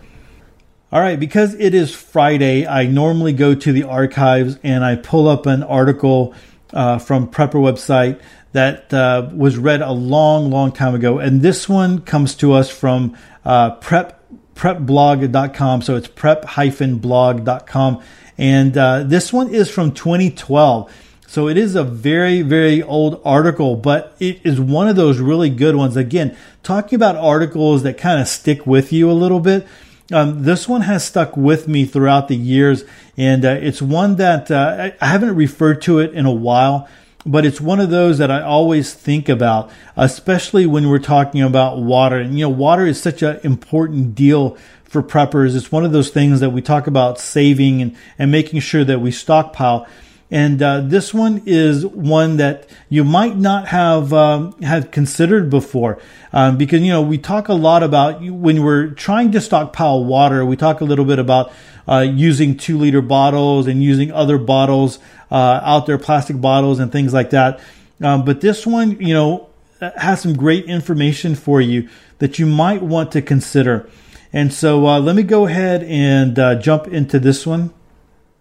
All 0.91 1.01
right, 1.01 1.19
because 1.19 1.55
it 1.55 1.73
is 1.73 1.95
Friday, 1.95 2.67
I 2.67 2.85
normally 2.85 3.33
go 3.33 3.55
to 3.55 3.73
the 3.73 3.85
archives 3.85 4.59
and 4.63 4.85
I 4.85 4.97
pull 4.97 5.27
up 5.27 5.47
an 5.47 5.63
article 5.63 6.35
uh, 6.75 6.99
from 6.99 7.29
Prepper 7.29 7.55
website 7.55 8.21
that 8.53 8.93
uh, 8.93 9.31
was 9.33 9.57
read 9.57 9.81
a 9.81 9.93
long, 9.93 10.51
long 10.51 10.73
time 10.73 10.95
ago. 10.95 11.19
And 11.19 11.41
this 11.41 11.69
one 11.69 12.03
comes 12.03 12.35
to 12.37 12.53
us 12.53 12.69
from 12.69 13.17
uh, 13.45 13.71
prep 13.77 14.22
prepblog.com. 14.55 15.83
So 15.83 15.97
it's 15.97 16.09
prep-blog.com. 16.09 18.03
And 18.39 18.77
uh, 18.77 19.03
this 19.05 19.33
one 19.33 19.55
is 19.55 19.71
from 19.71 19.93
2012. 19.93 20.93
So 21.27 21.49
it 21.49 21.57
is 21.57 21.75
a 21.75 21.85
very, 21.85 22.43
very 22.43 22.83
old 22.83 23.23
article, 23.25 23.77
but 23.77 24.15
it 24.21 24.45
is 24.45 24.61
one 24.61 24.87
of 24.87 24.97
those 24.97 25.19
really 25.19 25.49
good 25.49 25.77
ones. 25.77 25.97
Again, 25.97 26.37
talking 26.63 26.97
about 26.97 27.17
articles 27.17 27.83
that 27.85 27.97
kind 27.97 28.21
of 28.21 28.29
stick 28.29 28.67
with 28.67 28.93
you 28.93 29.11
a 29.11 29.13
little 29.13 29.41
bit. 29.41 29.67
Um, 30.13 30.43
this 30.43 30.69
one 30.69 30.83
has 30.83 31.05
stuck 31.05 31.35
with 31.37 31.67
me 31.69 31.87
throughout 31.87 32.29
the 32.29 32.37
years, 32.37 32.85
and 33.17 33.47
uh, 33.47 33.57
it's 33.63 33.81
one 33.81 34.17
that 34.17 34.51
uh, 34.51 34.91
I 35.01 35.07
haven't 35.07 35.35
referred 35.35 35.81
to 35.83 36.01
it 36.01 36.13
in 36.13 36.27
a 36.27 36.33
while, 36.33 36.87
but 37.25 37.45
it's 37.45 37.61
one 37.61 37.81
of 37.81 37.91
those 37.91 38.19
that 38.19 38.31
I 38.31 38.43
always 38.43 38.95
think 38.95 39.29
about, 39.29 39.71
especially 39.97 40.67
when 40.67 40.89
we're 40.89 40.99
talking 40.99 41.43
about 41.43 41.79
water. 41.79 42.17
And 42.17 42.39
you 42.39 42.45
know, 42.47 42.51
water 42.51 42.87
is 42.87 43.01
such 43.01 43.23
an 43.23 43.41
important 43.45 44.15
deal 44.15 44.57
for 44.85 45.03
preppers. 45.03 45.57
It's 45.57 45.73
one 45.73 45.85
of 45.85 45.93
those 45.93 46.11
things 46.11 46.41
that 46.41 46.51
we 46.51 46.61
talk 46.61 46.87
about 46.87 47.19
saving 47.19 47.81
and, 47.81 47.97
and 48.19 48.31
making 48.31 48.61
sure 48.61 48.85
that 48.85 49.01
we 49.01 49.11
stockpile. 49.11 49.87
And 50.31 50.63
uh, 50.63 50.81
this 50.81 51.13
one 51.13 51.43
is 51.45 51.85
one 51.85 52.39
that 52.39 52.69
you 52.89 53.05
might 53.05 53.37
not 53.37 53.69
have 53.69 54.15
um, 54.15 54.59
have 54.63 54.91
considered 54.91 55.51
before, 55.51 56.01
um, 56.33 56.57
because 56.57 56.81
you 56.81 56.91
know 56.91 57.03
we 57.03 57.19
talk 57.19 57.49
a 57.49 57.55
lot 57.55 57.83
about 57.83 58.23
when 58.23 58.63
we're 58.63 58.89
trying 58.89 59.31
to 59.33 59.43
stockpile 59.43 60.03
water. 60.03 60.43
We 60.47 60.57
talk 60.57 60.81
a 60.81 60.85
little 60.85 61.05
bit 61.05 61.19
about 61.19 61.53
uh, 61.89 62.01
using 62.01 62.57
two 62.57 62.79
liter 62.79 63.03
bottles 63.03 63.67
and 63.67 63.83
using 63.83 64.13
other 64.13 64.39
bottles 64.39 64.99
uh, 65.31 65.61
out 65.63 65.87
there, 65.87 65.99
plastic 65.99 66.41
bottles 66.41 66.79
and 66.79 66.93
things 66.93 67.13
like 67.13 67.31
that. 67.31 67.61
Um, 68.01 68.25
but 68.25 68.41
this 68.41 68.67
one, 68.67 69.01
you 69.01 69.15
know, 69.15 69.49
has 69.97 70.21
some 70.21 70.37
great 70.37 70.67
information 70.67 71.35
for 71.35 71.61
you 71.61 71.89
that 72.19 72.39
you 72.39 72.47
might 72.47 72.83
want 72.83 73.13
to 73.13 73.23
consider. 73.23 73.89
And 74.33 74.53
so 74.53 74.87
uh, 74.87 75.01
let 75.01 75.17
me 75.17 75.23
go 75.25 75.47
ahead 75.47 75.83
and 75.85 76.39
uh, 76.39 76.55
jump 76.57 76.87
into 76.89 77.19
this 77.19 77.47
one. 77.47 77.73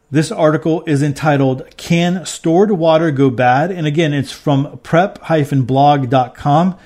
This 0.10 0.32
article 0.32 0.84
is 0.86 1.01
entitled 1.01 1.65
Can 1.77 2.25
Stored 2.25 2.71
Water 2.71 3.12
Go 3.12 3.30
Bad? 3.30 3.71
And 3.71 3.88
again, 3.88 4.13
it's 4.13 4.32
from 4.32 4.77
prep-blog.com. 4.84 6.77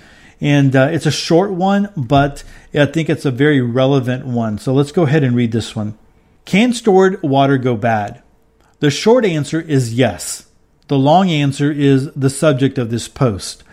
And 0.42 0.76
uh, 0.76 0.90
it's 0.92 1.06
a 1.06 1.12
short 1.12 1.52
one, 1.52 1.90
but 1.96 2.44
I 2.74 2.86
think 2.86 3.10
it's 3.10 3.26
a 3.26 3.32
very 3.32 3.62
relevant 3.62 4.26
one. 4.28 4.58
So 4.60 4.74
let's 4.74 4.92
go 4.92 5.04
ahead 5.04 5.24
and 5.24 5.36
read 5.36 5.52
this 5.52 5.76
one. 5.76 5.98
Can 6.46 6.74
stored 6.74 7.22
water 7.24 7.58
go 7.58 7.76
bad? 7.76 8.22
The 8.80 8.92
short 8.92 9.26
answer 9.26 9.60
is 9.60 9.96
yes. 9.96 10.48
The 10.88 10.98
long 10.98 11.30
answer 11.30 11.72
is 11.72 12.12
the 12.14 12.30
subject 12.30 12.78
of 12.78 12.92
this 12.92 13.08
post. 13.08 13.64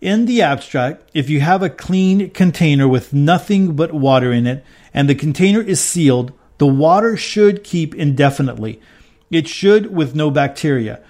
In 0.00 0.26
the 0.26 0.42
abstract, 0.42 1.08
if 1.14 1.30
you 1.30 1.40
have 1.40 1.62
a 1.62 1.70
clean 1.70 2.30
container 2.30 2.88
with 2.88 3.12
nothing 3.12 3.76
but 3.76 3.92
water 3.92 4.32
in 4.32 4.48
it 4.48 4.64
and 4.92 5.08
the 5.08 5.14
container 5.14 5.60
is 5.60 5.80
sealed, 5.80 6.32
the 6.58 6.66
water 6.66 7.16
should 7.16 7.62
keep 7.62 7.94
indefinitely. 7.94 8.80
It 9.30 9.46
should 9.46 9.94
with 9.94 10.16
no 10.16 10.30
bacteria. 10.30 11.00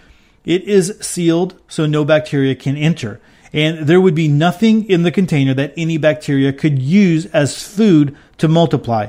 It 0.44 0.62
is 0.64 0.98
sealed 1.00 1.58
so 1.68 1.86
no 1.86 2.04
bacteria 2.04 2.54
can 2.54 2.76
enter. 2.76 3.18
And 3.52 3.86
there 3.86 4.00
would 4.00 4.14
be 4.14 4.28
nothing 4.28 4.88
in 4.90 5.04
the 5.04 5.10
container 5.10 5.54
that 5.54 5.72
any 5.74 5.96
bacteria 5.96 6.52
could 6.52 6.78
use 6.78 7.24
as 7.26 7.62
food 7.62 8.14
to 8.36 8.48
multiply. 8.48 9.08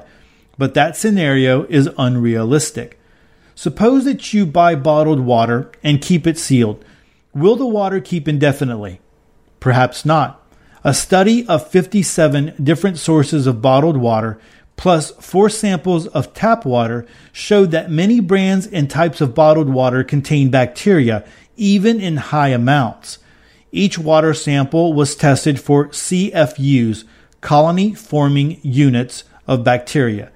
But 0.60 0.74
that 0.74 0.98
scenario 0.98 1.64
is 1.64 1.90
unrealistic. 1.98 3.00
Suppose 3.56 4.04
that 4.04 4.34
you 4.34 4.46
buy 4.46 4.76
bottled 4.76 5.22
water 5.22 5.72
and 5.82 6.02
keep 6.02 6.28
it 6.28 6.38
sealed. 6.38 6.84
Will 7.34 7.56
the 7.56 7.66
water 7.66 8.02
keep 8.02 8.28
indefinitely? 8.28 9.00
Perhaps 9.62 10.04
not. 10.04 10.46
A 10.84 10.94
study 10.94 11.48
of 11.48 11.66
57 11.66 12.56
different 12.62 12.98
sources 12.98 13.48
of 13.48 13.62
bottled 13.62 13.96
water 13.96 14.38
plus 14.76 15.12
four 15.12 15.50
samples 15.50 16.08
of 16.08 16.34
tap 16.34 16.66
water 16.66 17.06
showed 17.32 17.72
that 17.72 17.90
many 17.90 18.20
brands 18.20 18.68
and 18.68 18.90
types 18.90 19.22
of 19.22 19.34
bottled 19.34 19.70
water 19.70 20.04
contain 20.04 20.50
bacteria, 20.50 21.26
even 21.56 22.02
in 22.02 22.18
high 22.18 22.50
amounts. 22.50 23.20
Each 23.72 23.98
water 23.98 24.34
sample 24.34 24.92
was 24.92 25.16
tested 25.16 25.58
for 25.60 25.88
CFUs, 25.88 27.06
colony 27.40 27.94
forming 27.94 28.60
units 28.62 29.24
of 29.48 29.64
bacteria. 29.64 30.32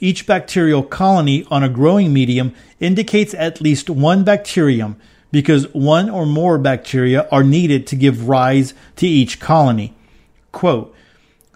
Each 0.00 0.26
bacterial 0.26 0.84
colony 0.84 1.44
on 1.50 1.64
a 1.64 1.68
growing 1.68 2.12
medium 2.12 2.54
indicates 2.78 3.34
at 3.34 3.60
least 3.60 3.90
one 3.90 4.22
bacterium 4.22 4.96
because 5.32 5.72
one 5.74 6.08
or 6.08 6.24
more 6.24 6.56
bacteria 6.56 7.28
are 7.30 7.42
needed 7.42 7.86
to 7.88 7.96
give 7.96 8.28
rise 8.28 8.74
to 8.96 9.06
each 9.06 9.40
colony. 9.40 9.94
Quote, 10.52 10.94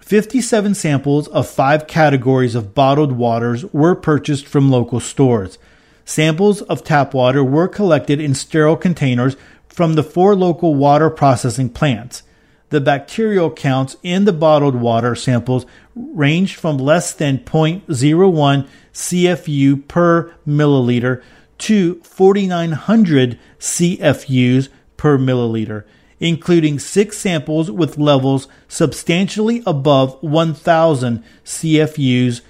57 0.00 0.74
samples 0.74 1.28
of 1.28 1.48
five 1.48 1.87
categories 1.87 2.55
of 2.55 2.74
bottled 2.74 3.12
waters 3.12 3.64
were 3.72 3.94
purchased 3.94 4.46
from 4.46 4.70
local 4.70 5.00
stores. 5.00 5.57
Samples 6.05 6.61
of 6.62 6.83
tap 6.83 7.14
water 7.14 7.44
were 7.44 7.68
collected 7.68 8.20
in 8.20 8.35
sterile 8.35 8.76
containers 8.76 9.37
from 9.68 9.94
the 9.94 10.02
four 10.02 10.35
local 10.35 10.74
water 10.74 11.09
processing 11.09 11.70
plants. 11.70 12.24
The 12.73 12.81
bacterial 12.81 13.51
counts 13.51 13.99
in 14.03 14.25
the 14.25 14.33
bottled 14.33 14.77
water 14.77 15.15
samples 15.15 15.67
ranged 15.95 16.59
from 16.59 16.79
less 16.79 17.13
than 17.13 17.41
0.01 17.41 18.67
CFU 18.95 19.87
per 19.89 20.33
milliliter 20.49 21.23
to 21.59 21.97
4,900 21.97 23.39
CFUs 23.59 24.71
per 24.97 25.19
milliliter 25.19 25.85
including 26.19 26.79
six 26.79 27.19
samples 27.19 27.69
with 27.69 27.99
levels 27.99 28.47
substantially 28.69 29.61
above 29.67 30.17
1,000 30.23 31.23
CFUs 31.45 32.41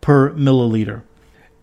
per 0.00 0.32
milliliter. 0.32 1.02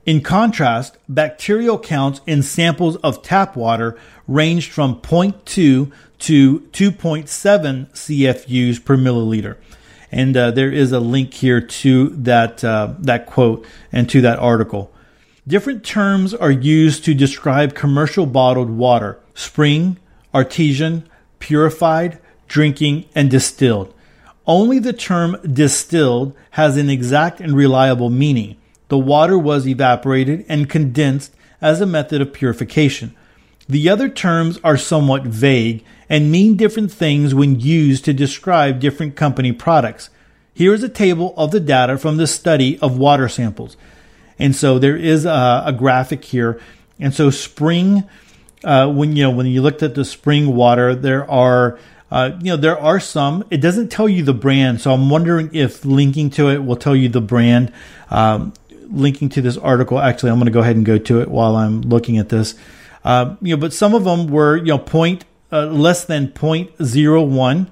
In 0.08 0.22
contrast, 0.22 0.98
bacterial 1.10 1.78
counts 1.78 2.22
in 2.26 2.42
samples 2.42 2.96
of 2.98 3.22
tap 3.22 3.58
water 3.58 3.98
ranged 4.26 4.72
from 4.72 5.02
0.2 5.02 5.44
to 5.44 5.92
2.7 6.20 7.92
CFUs 7.92 8.86
per 8.86 8.96
milliliter. 8.96 9.58
And 10.10 10.38
uh, 10.38 10.52
there 10.52 10.72
is 10.72 10.94
a 10.94 11.02
link 11.02 11.34
here 11.34 11.60
to 11.60 12.08
that, 12.12 12.64
uh, 12.64 12.94
that 13.00 13.26
quote 13.26 13.68
and 13.92 14.10
to 14.10 14.22
that 14.22 14.40
article. 14.40 14.94
Different 15.46 15.84
terms 15.84 16.34
are 16.34 16.52
used 16.52 17.04
to 17.04 17.14
describe 17.14 17.76
commercial 17.76 18.26
bottled 18.26 18.70
water 18.70 19.20
spring, 19.34 19.98
artesian, 20.34 21.04
purified, 21.40 22.18
drinking, 22.48 23.04
and 23.14 23.30
distilled. 23.30 23.94
Only 24.46 24.80
the 24.80 24.94
term 24.94 25.36
distilled 25.44 26.34
has 26.52 26.78
an 26.78 26.90
exact 26.90 27.42
and 27.42 27.58
reliable 27.58 28.10
meaning. 28.10 28.56
The 28.90 28.98
water 28.98 29.38
was 29.38 29.68
evaporated 29.68 30.46
and 30.48 30.70
condensed 30.70 31.34
as 31.62 31.82
a 31.82 31.86
method 31.86 32.22
of 32.22 32.34
purification. 32.34 33.16
The 33.68 33.90
other 33.90 34.08
terms 34.08 34.60
are 34.64 34.78
somewhat 34.78 35.24
vague 35.24 35.84
and 36.10 36.32
mean 36.32 36.56
different 36.56 36.92
things 36.92 37.36
when 37.36 37.60
used 37.60 38.06
to 38.06 38.14
describe 38.14 38.80
different 38.80 39.16
company 39.16 39.52
products. 39.52 40.10
Here 40.54 40.74
is 40.74 40.84
a 40.84 40.90
table 40.90 41.34
of 41.36 41.52
the 41.52 41.60
data 41.60 41.98
from 41.98 42.18
the 42.18 42.28
study 42.28 42.80
of 42.80 42.98
water 42.98 43.28
samples. 43.28 43.76
And 44.40 44.56
so 44.56 44.80
there 44.80 44.96
is 44.96 45.26
a, 45.26 45.64
a 45.66 45.74
graphic 45.74 46.24
here. 46.24 46.62
And 47.00 47.14
so 47.14 47.30
spring 47.30 48.08
uh, 48.64 48.92
when 48.92 49.16
you 49.16 49.24
know 49.24 49.32
when 49.32 49.46
you 49.46 49.62
looked 49.62 49.84
at 49.84 49.96
the 49.96 50.06
spring 50.06 50.56
water, 50.56 50.96
there 50.96 51.30
are 51.30 51.80
uh, 52.12 52.32
you 52.40 52.52
know 52.52 52.58
there 52.58 52.80
are 52.80 53.00
some. 53.00 53.44
It 53.50 53.58
doesn't 53.58 53.90
tell 53.90 54.10
you 54.10 54.24
the 54.24 54.34
brand, 54.34 54.82
so 54.82 54.94
I'm 54.94 55.10
wondering 55.10 55.50
if 55.54 55.86
linking 55.86 56.30
to 56.32 56.50
it 56.50 56.64
will 56.64 56.76
tell 56.76 56.96
you 56.96 57.10
the 57.10 57.22
brand. 57.22 57.72
Um, 58.10 58.54
linking 58.90 59.30
to 59.30 59.42
this 59.42 59.58
article, 59.58 60.00
actually, 60.00 60.32
I'm 60.32 60.38
going 60.38 60.46
to 60.46 60.52
go 60.52 60.60
ahead 60.60 60.76
and 60.76 60.86
go 60.86 60.98
to 60.98 61.22
it 61.22 61.30
while 61.30 61.56
I'm 61.56 61.82
looking 61.82 62.18
at 62.18 62.30
this. 62.30 62.56
Uh, 63.04 63.36
you 63.42 63.56
know, 63.56 63.60
but 63.60 63.74
some 63.74 63.94
of 63.94 64.04
them 64.04 64.28
were 64.28 64.58
you 64.58 64.66
know 64.66 64.80
point 64.80 65.26
uh, 65.52 65.66
less 65.68 66.06
than 66.06 66.30
0.01 66.30 67.72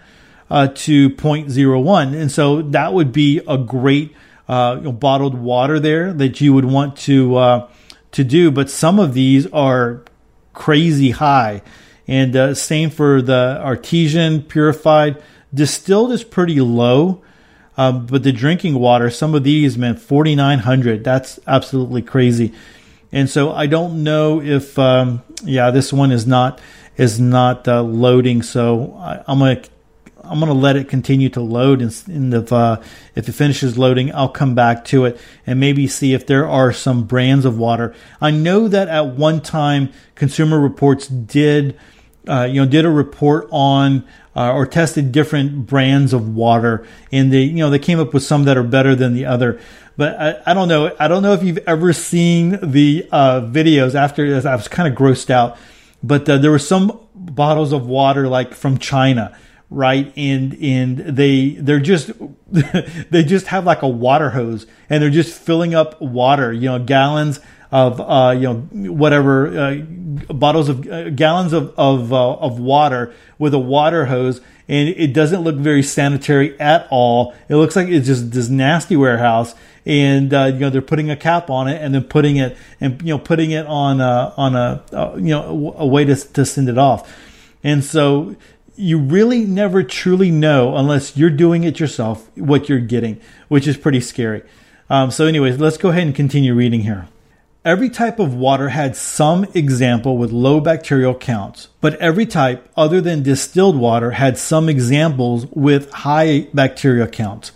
uh, 0.49 0.67
to 0.67 1.09
0.01, 1.09 2.15
and 2.15 2.31
so 2.31 2.61
that 2.61 2.93
would 2.93 3.11
be 3.11 3.41
a 3.47 3.57
great 3.57 4.15
uh, 4.47 4.75
you 4.77 4.83
know, 4.83 4.91
bottled 4.91 5.35
water 5.35 5.79
there 5.79 6.13
that 6.13 6.39
you 6.39 6.53
would 6.53 6.65
want 6.65 6.97
to 6.97 7.67
to 8.11 8.23
do. 8.23 8.49
But 8.49 8.69
some 8.69 8.99
of 8.99 9.13
these 9.13 9.45
are 9.47 10.03
crazy 10.55 11.11
high. 11.11 11.61
And 12.07 12.35
uh, 12.35 12.53
same 12.55 12.89
for 12.89 13.21
the 13.21 13.59
artesian 13.61 14.43
purified. 14.43 15.21
Distilled 15.53 16.11
is 16.11 16.23
pretty 16.23 16.59
low, 16.59 17.21
um, 17.77 18.05
but 18.05 18.23
the 18.23 18.31
drinking 18.31 18.75
water, 18.75 19.09
some 19.09 19.35
of 19.35 19.43
these, 19.43 19.77
man, 19.77 19.97
4,900. 19.97 21.03
That's 21.03 21.39
absolutely 21.45 22.01
crazy. 22.01 22.53
And 23.11 23.29
so 23.29 23.51
I 23.51 23.67
don't 23.67 24.03
know 24.03 24.41
if, 24.41 24.77
um, 24.79 25.23
yeah, 25.43 25.71
this 25.71 25.91
one 25.91 26.11
is 26.11 26.25
not 26.25 26.61
is 26.97 27.19
not 27.19 27.67
uh, 27.67 27.81
loading. 27.81 28.41
So 28.41 28.95
I, 28.97 29.31
am 29.31 29.39
gonna 29.39 29.61
I'm 30.29 30.39
to 30.39 30.53
let 30.53 30.75
it 30.75 30.89
continue 30.89 31.29
to 31.29 31.41
load, 31.41 31.81
and, 31.81 32.03
and 32.07 32.33
if 32.33 32.51
uh, 32.51 32.81
if 33.15 33.29
it 33.29 33.33
finishes 33.33 33.77
loading, 33.77 34.13
I'll 34.13 34.29
come 34.29 34.55
back 34.55 34.85
to 34.85 35.05
it 35.05 35.19
and 35.45 35.59
maybe 35.59 35.87
see 35.87 36.13
if 36.13 36.25
there 36.25 36.47
are 36.47 36.73
some 36.73 37.03
brands 37.03 37.45
of 37.45 37.57
water. 37.57 37.93
I 38.19 38.31
know 38.31 38.67
that 38.67 38.87
at 38.87 39.07
one 39.07 39.41
time, 39.41 39.91
Consumer 40.15 40.59
Reports 40.59 41.07
did, 41.07 41.77
uh, 42.27 42.47
you 42.49 42.61
know, 42.63 42.69
did 42.69 42.85
a 42.85 42.89
report 42.89 43.47
on 43.51 44.05
uh, 44.35 44.51
or 44.51 44.65
tested 44.65 45.11
different 45.11 45.65
brands 45.65 46.13
of 46.13 46.35
water, 46.35 46.85
and 47.11 47.31
they, 47.31 47.43
you 47.43 47.57
know, 47.57 47.69
they 47.69 47.79
came 47.79 47.99
up 47.99 48.13
with 48.13 48.23
some 48.23 48.43
that 48.45 48.57
are 48.57 48.63
better 48.63 48.95
than 48.95 49.13
the 49.13 49.25
other. 49.25 49.59
But 49.97 50.19
I, 50.19 50.51
I 50.51 50.53
don't 50.53 50.67
know. 50.67 50.95
I 50.99 51.07
don't 51.07 51.23
know 51.23 51.33
if 51.33 51.43
you've 51.43 51.59
ever 51.59 51.93
seen 51.93 52.59
the 52.61 53.07
uh, 53.11 53.41
videos 53.41 53.95
after 53.95 54.29
this. 54.29 54.45
I 54.45 54.55
was 54.55 54.67
kind 54.67 54.91
of 54.91 54.97
grossed 54.97 55.29
out, 55.29 55.57
but 56.03 56.27
uh, 56.29 56.37
there 56.37 56.51
were 56.51 56.59
some 56.59 56.99
bottles 57.15 57.71
of 57.71 57.87
water 57.87 58.27
like 58.27 58.53
from 58.53 58.77
China 58.77 59.37
right 59.71 60.13
and 60.15 60.53
and 60.61 60.99
they 60.99 61.49
they're 61.49 61.79
just 61.79 62.11
they 62.51 63.23
just 63.23 63.47
have 63.47 63.65
like 63.65 63.81
a 63.81 63.87
water 63.87 64.29
hose 64.29 64.67
and 64.89 65.01
they're 65.01 65.09
just 65.09 65.37
filling 65.37 65.73
up 65.73 65.99
water 65.99 66.53
you 66.53 66.69
know 66.69 66.77
gallons 66.77 67.39
of 67.75 67.99
uh, 67.99 68.31
you 68.31 68.43
know 68.43 68.55
whatever 68.93 69.47
uh, 69.47 69.75
bottles 70.33 70.69
of 70.69 70.87
uh, 70.87 71.09
gallons 71.09 71.51
of 71.51 71.73
of, 71.77 72.13
uh, 72.13 72.33
of 72.35 72.57
water 72.57 73.13
with 73.37 73.53
a 73.53 73.59
water 73.59 74.05
hose, 74.05 74.39
and 74.69 74.87
it 74.87 75.11
doesn't 75.11 75.41
look 75.41 75.57
very 75.57 75.83
sanitary 75.83 76.57
at 76.57 76.87
all. 76.89 77.35
It 77.49 77.57
looks 77.57 77.75
like 77.75 77.89
it's 77.89 78.07
just 78.07 78.31
this 78.31 78.47
nasty 78.47 78.95
warehouse, 78.95 79.55
and 79.85 80.33
uh, 80.33 80.51
you 80.53 80.59
know 80.59 80.69
they're 80.69 80.81
putting 80.81 81.11
a 81.11 81.17
cap 81.17 81.49
on 81.49 81.67
it 81.67 81.81
and 81.81 81.93
then 81.93 82.05
putting 82.05 82.37
it 82.37 82.55
and 82.79 83.01
you 83.01 83.09
know 83.09 83.19
putting 83.19 83.51
it 83.51 83.65
on 83.67 83.99
a, 83.99 84.33
on 84.37 84.55
a 84.55 84.81
you 85.17 85.31
know 85.35 85.75
a 85.77 85.85
way 85.85 86.05
to 86.05 86.15
to 86.15 86.45
send 86.45 86.69
it 86.69 86.77
off, 86.77 87.13
and 87.61 87.83
so 87.83 88.37
you 88.77 88.97
really 88.97 89.43
never 89.43 89.83
truly 89.83 90.31
know 90.31 90.77
unless 90.77 91.17
you're 91.17 91.29
doing 91.29 91.65
it 91.65 91.81
yourself 91.81 92.29
what 92.37 92.69
you're 92.69 92.79
getting, 92.79 93.19
which 93.49 93.67
is 93.67 93.75
pretty 93.75 93.99
scary. 93.99 94.43
Um, 94.89 95.11
so, 95.11 95.25
anyways, 95.25 95.59
let's 95.59 95.77
go 95.77 95.89
ahead 95.89 96.03
and 96.03 96.15
continue 96.15 96.53
reading 96.53 96.81
here. 96.81 97.07
Every 97.65 97.89
type 97.89 98.19
of 98.19 98.35
water 98.35 98.69
had 98.69 98.95
some 98.95 99.43
example 99.55 100.19
with 100.19 100.31
low 100.31 100.59
bacterial 100.59 101.15
counts, 101.15 101.69
but 101.81 101.95
every 101.95 102.27
type 102.27 102.69
other 102.77 103.01
than 103.01 103.23
distilled 103.23 103.75
water 103.75 104.11
had 104.11 104.37
some 104.37 104.69
examples 104.69 105.47
with 105.47 105.89
high 105.89 106.47
bacterial 106.53 107.07
counts. 107.07 107.53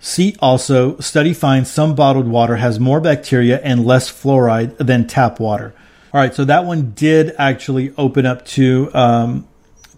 See 0.00 0.34
also, 0.40 0.98
study 0.98 1.32
finds 1.32 1.70
some 1.70 1.94
bottled 1.94 2.26
water 2.26 2.56
has 2.56 2.80
more 2.80 3.00
bacteria 3.00 3.60
and 3.60 3.86
less 3.86 4.10
fluoride 4.10 4.76
than 4.78 5.06
tap 5.06 5.38
water. 5.38 5.72
All 6.12 6.20
right, 6.20 6.34
so 6.34 6.44
that 6.44 6.64
one 6.64 6.90
did 6.90 7.32
actually 7.38 7.94
open 7.96 8.26
up 8.26 8.44
to 8.46 8.90
um, 8.92 9.46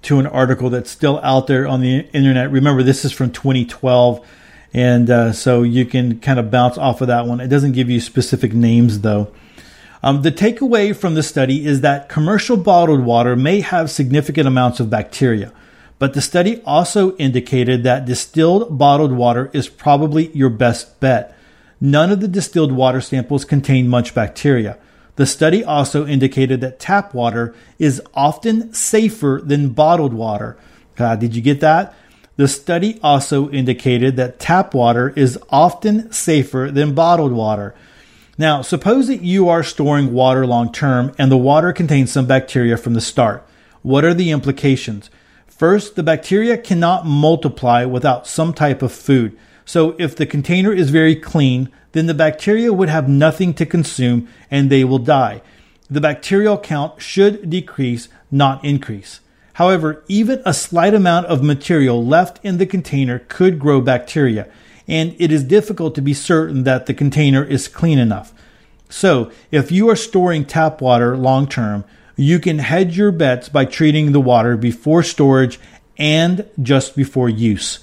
to 0.03 0.18
an 0.18 0.27
article 0.27 0.68
that's 0.68 0.90
still 0.90 1.18
out 1.22 1.46
there 1.46 1.66
on 1.66 1.81
the 1.81 2.00
internet. 2.12 2.50
Remember, 2.50 2.83
this 2.83 3.07
is 3.07 3.12
from 3.12 3.33
2012, 3.33 4.27
and 4.74 5.09
uh, 5.09 5.33
so 5.33 5.62
you 5.62 5.87
can 5.87 6.20
kind 6.20 6.38
of 6.38 6.50
bounce 6.50 6.77
off 6.77 7.00
of 7.00 7.07
that 7.07 7.24
one. 7.24 7.40
It 7.40 7.48
doesn't 7.48 7.72
give 7.72 7.88
you 7.88 7.98
specific 7.98 8.53
names, 8.53 9.00
though. 9.00 9.33
Um, 10.05 10.21
the 10.21 10.31
takeaway 10.31 10.95
from 10.95 11.14
the 11.14 11.23
study 11.23 11.64
is 11.64 11.81
that 11.81 12.11
commercial 12.11 12.59
bottled 12.59 13.07
water 13.07 13.35
may 13.37 13.62
have 13.62 13.90
significant 13.90 14.47
amounts 14.47 14.79
of 14.79 14.90
bacteria, 14.90 15.51
but 15.99 16.12
the 16.12 16.21
study 16.21 16.61
also 16.67 17.17
indicated 17.17 17.85
that 17.85 18.05
distilled 18.05 18.77
bottled 18.77 19.12
water 19.12 19.51
is 19.55 19.67
probably 19.67 20.29
your 20.33 20.51
best 20.51 21.01
bet. 21.01 21.35
None 21.81 22.12
of 22.12 22.21
the 22.21 22.29
distilled 22.29 22.71
water 22.71 23.01
samples 23.01 23.47
contain 23.47 23.88
much 23.88 24.14
bacteria. 24.14 24.77
The 25.17 25.25
study 25.25 25.64
also 25.64 26.07
indicated 26.07 26.61
that 26.61 26.79
tap 26.79 27.14
water 27.14 27.55
is 27.79 28.03
often 28.12 28.75
safer 28.75 29.40
than 29.43 29.71
bottled 29.71 30.12
water. 30.12 30.59
Uh, 30.99 31.17
did 31.17 31.35
you 31.35 31.40
get 31.40 31.61
that? 31.61 31.95
The 32.37 32.47
study 32.47 33.01
also 33.03 33.49
indicated 33.49 34.17
that 34.17 34.38
tap 34.38 34.75
water 34.75 35.14
is 35.17 35.38
often 35.49 36.12
safer 36.12 36.69
than 36.71 36.95
bottled 36.95 37.33
water. 37.33 37.75
Now, 38.37 38.62
suppose 38.62 39.07
that 39.07 39.23
you 39.23 39.49
are 39.49 39.62
storing 39.62 40.12
water 40.12 40.47
long 40.47 40.73
term 40.73 41.12
and 41.18 41.31
the 41.31 41.37
water 41.37 41.73
contains 41.73 42.11
some 42.11 42.27
bacteria 42.27 42.77
from 42.77 42.94
the 42.94 43.01
start. 43.01 43.47
What 43.83 44.05
are 44.05 44.14
the 44.14 44.33
implications? 44.33 45.09
First, 45.47 45.94
the 45.94 46.03
bacteria 46.03 46.59
cannot 46.59 47.07
multiply 47.07 47.85
without 47.85 48.27
some 48.27 48.53
type 48.53 48.83
of 48.83 48.92
food. 48.92 49.38
So, 49.64 49.94
if 49.99 50.16
the 50.16 50.27
container 50.27 50.73
is 50.73 50.90
very 50.90 51.14
clean, 51.14 51.70
then 51.92 52.07
the 52.07 52.14
bacteria 52.14 52.73
would 52.73 52.88
have 52.88 53.09
nothing 53.09 53.55
to 53.55 53.64
consume 53.64 54.29
and 54.51 54.68
they 54.68 54.83
will 54.83 54.99
die. 54.99 55.42
The 55.88 56.01
bacterial 56.01 56.59
count 56.59 57.01
should 57.01 57.49
decrease, 57.49 58.09
not 58.33 58.64
increase. 58.64 59.20
However, 59.55 60.03
even 60.09 60.42
a 60.44 60.53
slight 60.53 60.92
amount 60.92 61.27
of 61.27 61.42
material 61.42 62.05
left 62.05 62.40
in 62.44 62.59
the 62.59 62.66
container 62.66 63.20
could 63.20 63.61
grow 63.61 63.81
bacteria, 63.81 64.49
and 64.87 65.14
it 65.18 65.33
is 65.33 65.44
difficult 65.44 65.94
to 65.94 66.03
be 66.03 66.14
certain 66.14 66.64
that 66.64 66.87
the 66.87 66.94
container 66.94 67.44
is 67.44 67.68
clean 67.68 67.99
enough. 67.99 68.33
So, 68.88 69.31
if 69.51 69.73
you 69.73 69.88
are 69.88 69.97
storing 69.97 70.44
tap 70.44 70.81
water 70.81 71.16
long 71.16 71.49
term, 71.49 71.85
you 72.16 72.38
can 72.38 72.59
hedge 72.59 72.97
your 72.97 73.11
bets 73.11 73.49
by 73.49 73.64
treating 73.64 74.12
the 74.12 74.20
water 74.20 74.57
before 74.57 75.03
storage 75.03 75.59
and 75.99 76.49
just 76.62 76.94
before 76.94 77.29
use. 77.29 77.81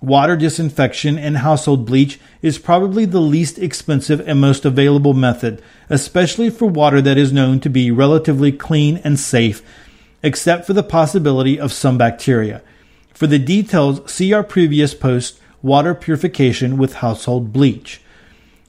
Water 0.00 0.36
disinfection 0.36 1.18
and 1.18 1.38
household 1.38 1.86
bleach 1.86 2.20
is 2.42 2.58
probably 2.58 3.06
the 3.06 3.20
least 3.20 3.58
expensive 3.58 4.26
and 4.28 4.38
most 4.40 4.64
available 4.64 5.14
method, 5.14 5.62
especially 5.88 6.50
for 6.50 6.66
water 6.66 7.00
that 7.00 7.16
is 7.16 7.32
known 7.32 7.58
to 7.60 7.70
be 7.70 7.90
relatively 7.90 8.52
clean 8.52 8.98
and 8.98 9.18
safe, 9.18 9.62
except 10.22 10.66
for 10.66 10.74
the 10.74 10.82
possibility 10.82 11.58
of 11.58 11.72
some 11.72 11.96
bacteria. 11.96 12.60
For 13.14 13.26
the 13.26 13.38
details, 13.38 14.10
see 14.10 14.32
our 14.32 14.44
previous 14.44 14.92
post, 14.92 15.40
Water 15.64 15.94
Purification 15.94 16.76
with 16.76 16.96
Household 16.96 17.50
Bleach. 17.50 18.02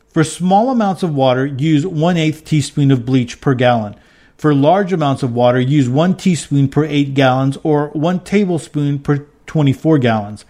For 0.07 0.23
small 0.23 0.69
amounts 0.69 1.03
of 1.03 1.13
water, 1.13 1.45
use 1.45 1.85
1 1.85 2.15
8 2.15 2.45
teaspoon 2.45 2.89
of 2.89 3.05
bleach 3.05 3.41
per 3.41 3.53
gallon. 3.53 3.97
For 4.37 4.55
large 4.55 4.93
amounts 4.93 5.21
of 5.21 5.33
water, 5.33 5.59
use 5.59 5.89
1 5.89 6.15
teaspoon 6.15 6.69
per 6.69 6.85
8 6.85 7.13
gallons 7.13 7.57
or 7.63 7.89
1 7.89 8.21
tablespoon 8.21 8.99
per 8.99 9.27
24 9.45 9.97
gallons. 9.97 10.45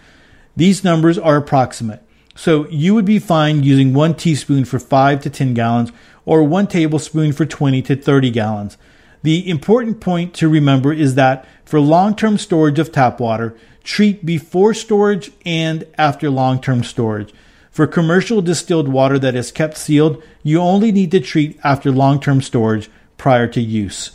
These 0.54 0.84
numbers 0.84 1.18
are 1.18 1.36
approximate. 1.36 2.04
So 2.36 2.68
you 2.68 2.94
would 2.94 3.04
be 3.04 3.18
fine 3.18 3.64
using 3.64 3.92
one 3.92 4.14
teaspoon 4.14 4.66
for 4.66 4.78
5 4.78 5.22
to 5.22 5.30
10 5.30 5.52
gallons 5.52 5.90
or 6.24 6.44
one 6.44 6.68
tablespoon 6.68 7.32
for 7.32 7.44
20 7.44 7.82
to 7.82 7.96
30 7.96 8.30
gallons. 8.30 8.78
The 9.24 9.50
important 9.50 10.00
point 10.00 10.32
to 10.34 10.48
remember 10.48 10.92
is 10.92 11.16
that 11.16 11.44
for 11.64 11.80
long 11.80 12.14
term 12.14 12.38
storage 12.38 12.78
of 12.78 12.92
tap 12.92 13.18
water, 13.18 13.56
treat 13.86 14.26
before 14.26 14.74
storage 14.74 15.30
and 15.46 15.86
after 15.96 16.28
long 16.28 16.60
term 16.60 16.82
storage. 16.84 17.32
For 17.70 17.86
commercial 17.86 18.42
distilled 18.42 18.88
water 18.88 19.18
that 19.18 19.34
is 19.34 19.52
kept 19.52 19.76
sealed, 19.76 20.22
you 20.42 20.60
only 20.60 20.90
need 20.92 21.10
to 21.12 21.20
treat 21.20 21.58
after 21.62 21.90
long 21.90 22.20
term 22.20 22.42
storage 22.42 22.90
prior 23.16 23.46
to 23.48 23.60
use. 23.60 24.10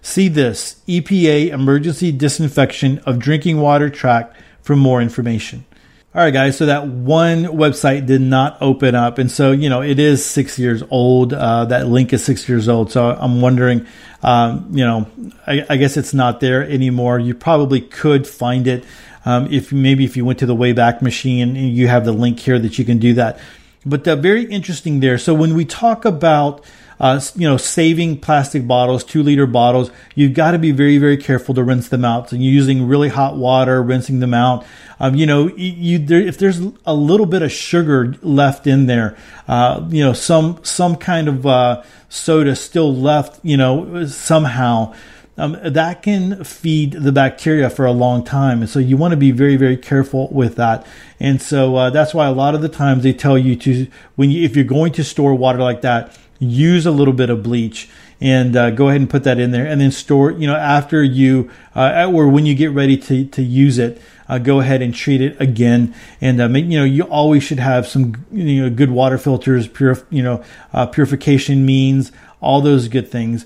See 0.00 0.28
this 0.28 0.80
EPA 0.86 1.48
Emergency 1.48 2.12
Disinfection 2.12 3.00
of 3.00 3.18
Drinking 3.18 3.60
Water 3.60 3.90
Tract 3.90 4.36
for 4.62 4.76
more 4.76 5.02
information. 5.02 5.66
All 6.14 6.22
right, 6.22 6.32
guys. 6.32 6.56
So 6.56 6.66
that 6.66 6.86
one 6.86 7.44
website 7.44 8.06
did 8.06 8.22
not 8.22 8.56
open 8.62 8.94
up, 8.94 9.18
and 9.18 9.30
so 9.30 9.52
you 9.52 9.68
know 9.68 9.82
it 9.82 9.98
is 9.98 10.24
six 10.24 10.58
years 10.58 10.82
old. 10.90 11.34
Uh, 11.34 11.66
that 11.66 11.88
link 11.88 12.12
is 12.12 12.24
six 12.24 12.48
years 12.48 12.68
old. 12.68 12.90
So 12.90 13.10
I'm 13.10 13.40
wondering, 13.40 13.86
um, 14.22 14.68
you 14.72 14.84
know, 14.84 15.06
I, 15.46 15.66
I, 15.68 15.76
guess 15.76 15.96
it's 15.96 16.14
not 16.14 16.40
there 16.40 16.68
anymore. 16.68 17.18
You 17.18 17.34
probably 17.34 17.80
could 17.82 18.26
find 18.26 18.66
it 18.66 18.84
um, 19.28 19.52
if 19.52 19.72
maybe 19.72 20.04
if 20.04 20.16
you 20.16 20.24
went 20.24 20.38
to 20.38 20.46
the 20.46 20.56
Wayback 20.56 21.02
Machine 21.02 21.54
you 21.54 21.86
have 21.88 22.04
the 22.04 22.12
link 22.12 22.40
here 22.40 22.58
that 22.58 22.78
you 22.78 22.84
can 22.84 22.98
do 22.98 23.14
that. 23.14 23.38
But 23.84 24.06
uh, 24.08 24.16
very 24.16 24.44
interesting 24.44 25.00
there. 25.00 25.18
So 25.18 25.34
when 25.34 25.54
we 25.54 25.64
talk 25.64 26.04
about 26.04 26.64
uh, 27.00 27.20
you 27.36 27.48
know, 27.48 27.56
saving 27.56 28.18
plastic 28.18 28.66
bottles, 28.66 29.04
two 29.04 29.22
liter 29.22 29.46
bottles, 29.46 29.90
you've 30.14 30.34
got 30.34 30.52
to 30.52 30.58
be 30.58 30.72
very, 30.72 30.98
very 30.98 31.16
careful 31.16 31.54
to 31.54 31.62
rinse 31.62 31.88
them 31.88 32.04
out. 32.04 32.30
So 32.30 32.36
using 32.36 32.88
really 32.88 33.08
hot 33.08 33.36
water, 33.36 33.82
rinsing 33.82 34.20
them 34.20 34.34
out. 34.34 34.66
Um, 34.98 35.14
you 35.14 35.26
know, 35.26 35.48
you, 35.56 35.98
there, 35.98 36.20
if 36.20 36.38
there's 36.38 36.58
a 36.84 36.94
little 36.94 37.26
bit 37.26 37.42
of 37.42 37.52
sugar 37.52 38.16
left 38.22 38.66
in 38.66 38.86
there, 38.86 39.16
uh, 39.46 39.86
you 39.90 40.04
know, 40.04 40.12
some 40.12 40.58
some 40.64 40.96
kind 40.96 41.28
of 41.28 41.46
uh, 41.46 41.84
soda 42.08 42.56
still 42.56 42.94
left, 42.94 43.38
you 43.44 43.56
know, 43.56 44.06
somehow. 44.06 44.94
Um, 45.38 45.56
that 45.62 46.02
can 46.02 46.42
feed 46.42 46.92
the 46.92 47.12
bacteria 47.12 47.70
for 47.70 47.86
a 47.86 47.92
long 47.92 48.24
time. 48.24 48.60
And 48.60 48.68
so 48.68 48.80
you 48.80 48.96
want 48.96 49.12
to 49.12 49.16
be 49.16 49.30
very, 49.30 49.56
very 49.56 49.76
careful 49.76 50.28
with 50.32 50.56
that. 50.56 50.84
And 51.20 51.40
so 51.40 51.76
uh, 51.76 51.90
that's 51.90 52.12
why 52.12 52.26
a 52.26 52.32
lot 52.32 52.56
of 52.56 52.60
the 52.60 52.68
times 52.68 53.04
they 53.04 53.12
tell 53.12 53.38
you 53.38 53.54
to, 53.56 53.86
when 54.16 54.30
you, 54.30 54.44
if 54.44 54.56
you're 54.56 54.64
going 54.64 54.92
to 54.94 55.04
store 55.04 55.34
water 55.34 55.60
like 55.60 55.82
that, 55.82 56.18
use 56.40 56.86
a 56.86 56.90
little 56.90 57.14
bit 57.14 57.30
of 57.30 57.42
bleach 57.42 57.88
and 58.20 58.56
uh, 58.56 58.70
go 58.70 58.88
ahead 58.88 59.00
and 59.00 59.10
put 59.10 59.24
that 59.24 59.38
in 59.38 59.50
there 59.50 59.66
and 59.66 59.80
then 59.80 59.90
store 59.90 60.30
you 60.32 60.46
know 60.46 60.56
after 60.56 61.02
you 61.02 61.50
uh, 61.74 62.08
or 62.12 62.28
when 62.28 62.46
you 62.46 62.54
get 62.54 62.70
ready 62.70 62.96
to, 62.96 63.24
to 63.26 63.42
use 63.42 63.78
it 63.78 64.00
uh, 64.28 64.38
go 64.38 64.60
ahead 64.60 64.82
and 64.82 64.94
treat 64.94 65.20
it 65.20 65.40
again 65.40 65.94
and 66.20 66.38
make, 66.52 66.64
you 66.66 66.78
know 66.78 66.84
you 66.84 67.02
always 67.04 67.42
should 67.42 67.58
have 67.58 67.86
some 67.86 68.14
you 68.32 68.62
know 68.62 68.70
good 68.70 68.90
water 68.90 69.18
filters 69.18 69.68
pure 69.68 69.98
you 70.10 70.22
know 70.22 70.42
uh, 70.72 70.86
purification 70.86 71.64
means 71.64 72.12
all 72.40 72.60
those 72.60 72.88
good 72.88 73.10
things 73.10 73.44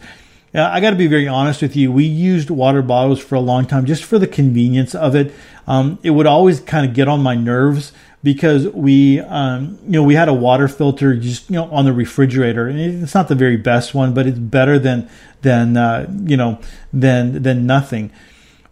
I 0.55 0.81
got 0.81 0.91
to 0.91 0.97
be 0.97 1.07
very 1.07 1.27
honest 1.27 1.63
with 1.63 1.77
you. 1.77 1.91
We 1.91 2.05
used 2.05 2.51
water 2.51 2.83
bottles 2.83 3.21
for 3.21 3.37
a 3.37 3.41
long 3.41 3.67
time 3.67 3.87
just 3.87 4.05
for 4.05 4.19
the 4.19 4.27
convenience 4.27 4.95
of 4.95 5.15
it. 5.15 5.33
Um, 5.67 5.99
it 6.03 6.11
would 6.11 6.27
always 6.27 6.61
kind 6.61 6.87
of 6.87 6.95
get 6.95 7.09
on 7.09 7.23
my 7.23 7.35
nerves 7.35 7.93
because 8.23 8.69
we, 8.69 9.21
um, 9.21 9.79
you 9.85 9.93
know, 9.93 10.03
we 10.03 10.15
had 10.15 10.29
a 10.29 10.35
water 10.35 10.69
filter 10.69 11.17
just 11.17 11.49
you 11.49 11.57
know 11.57 11.65
on 11.71 11.85
the 11.85 11.93
refrigerator, 11.93 12.69
and 12.69 12.79
it's 13.03 13.15
not 13.15 13.29
the 13.29 13.35
very 13.35 13.57
best 13.57 13.95
one, 13.95 14.13
but 14.13 14.27
it's 14.27 14.39
better 14.39 14.79
than 14.79 15.09
than 15.41 15.77
uh, 15.77 16.07
you 16.25 16.37
know 16.37 16.61
than 16.93 17.43
than 17.43 17.67
nothing. 17.67 18.11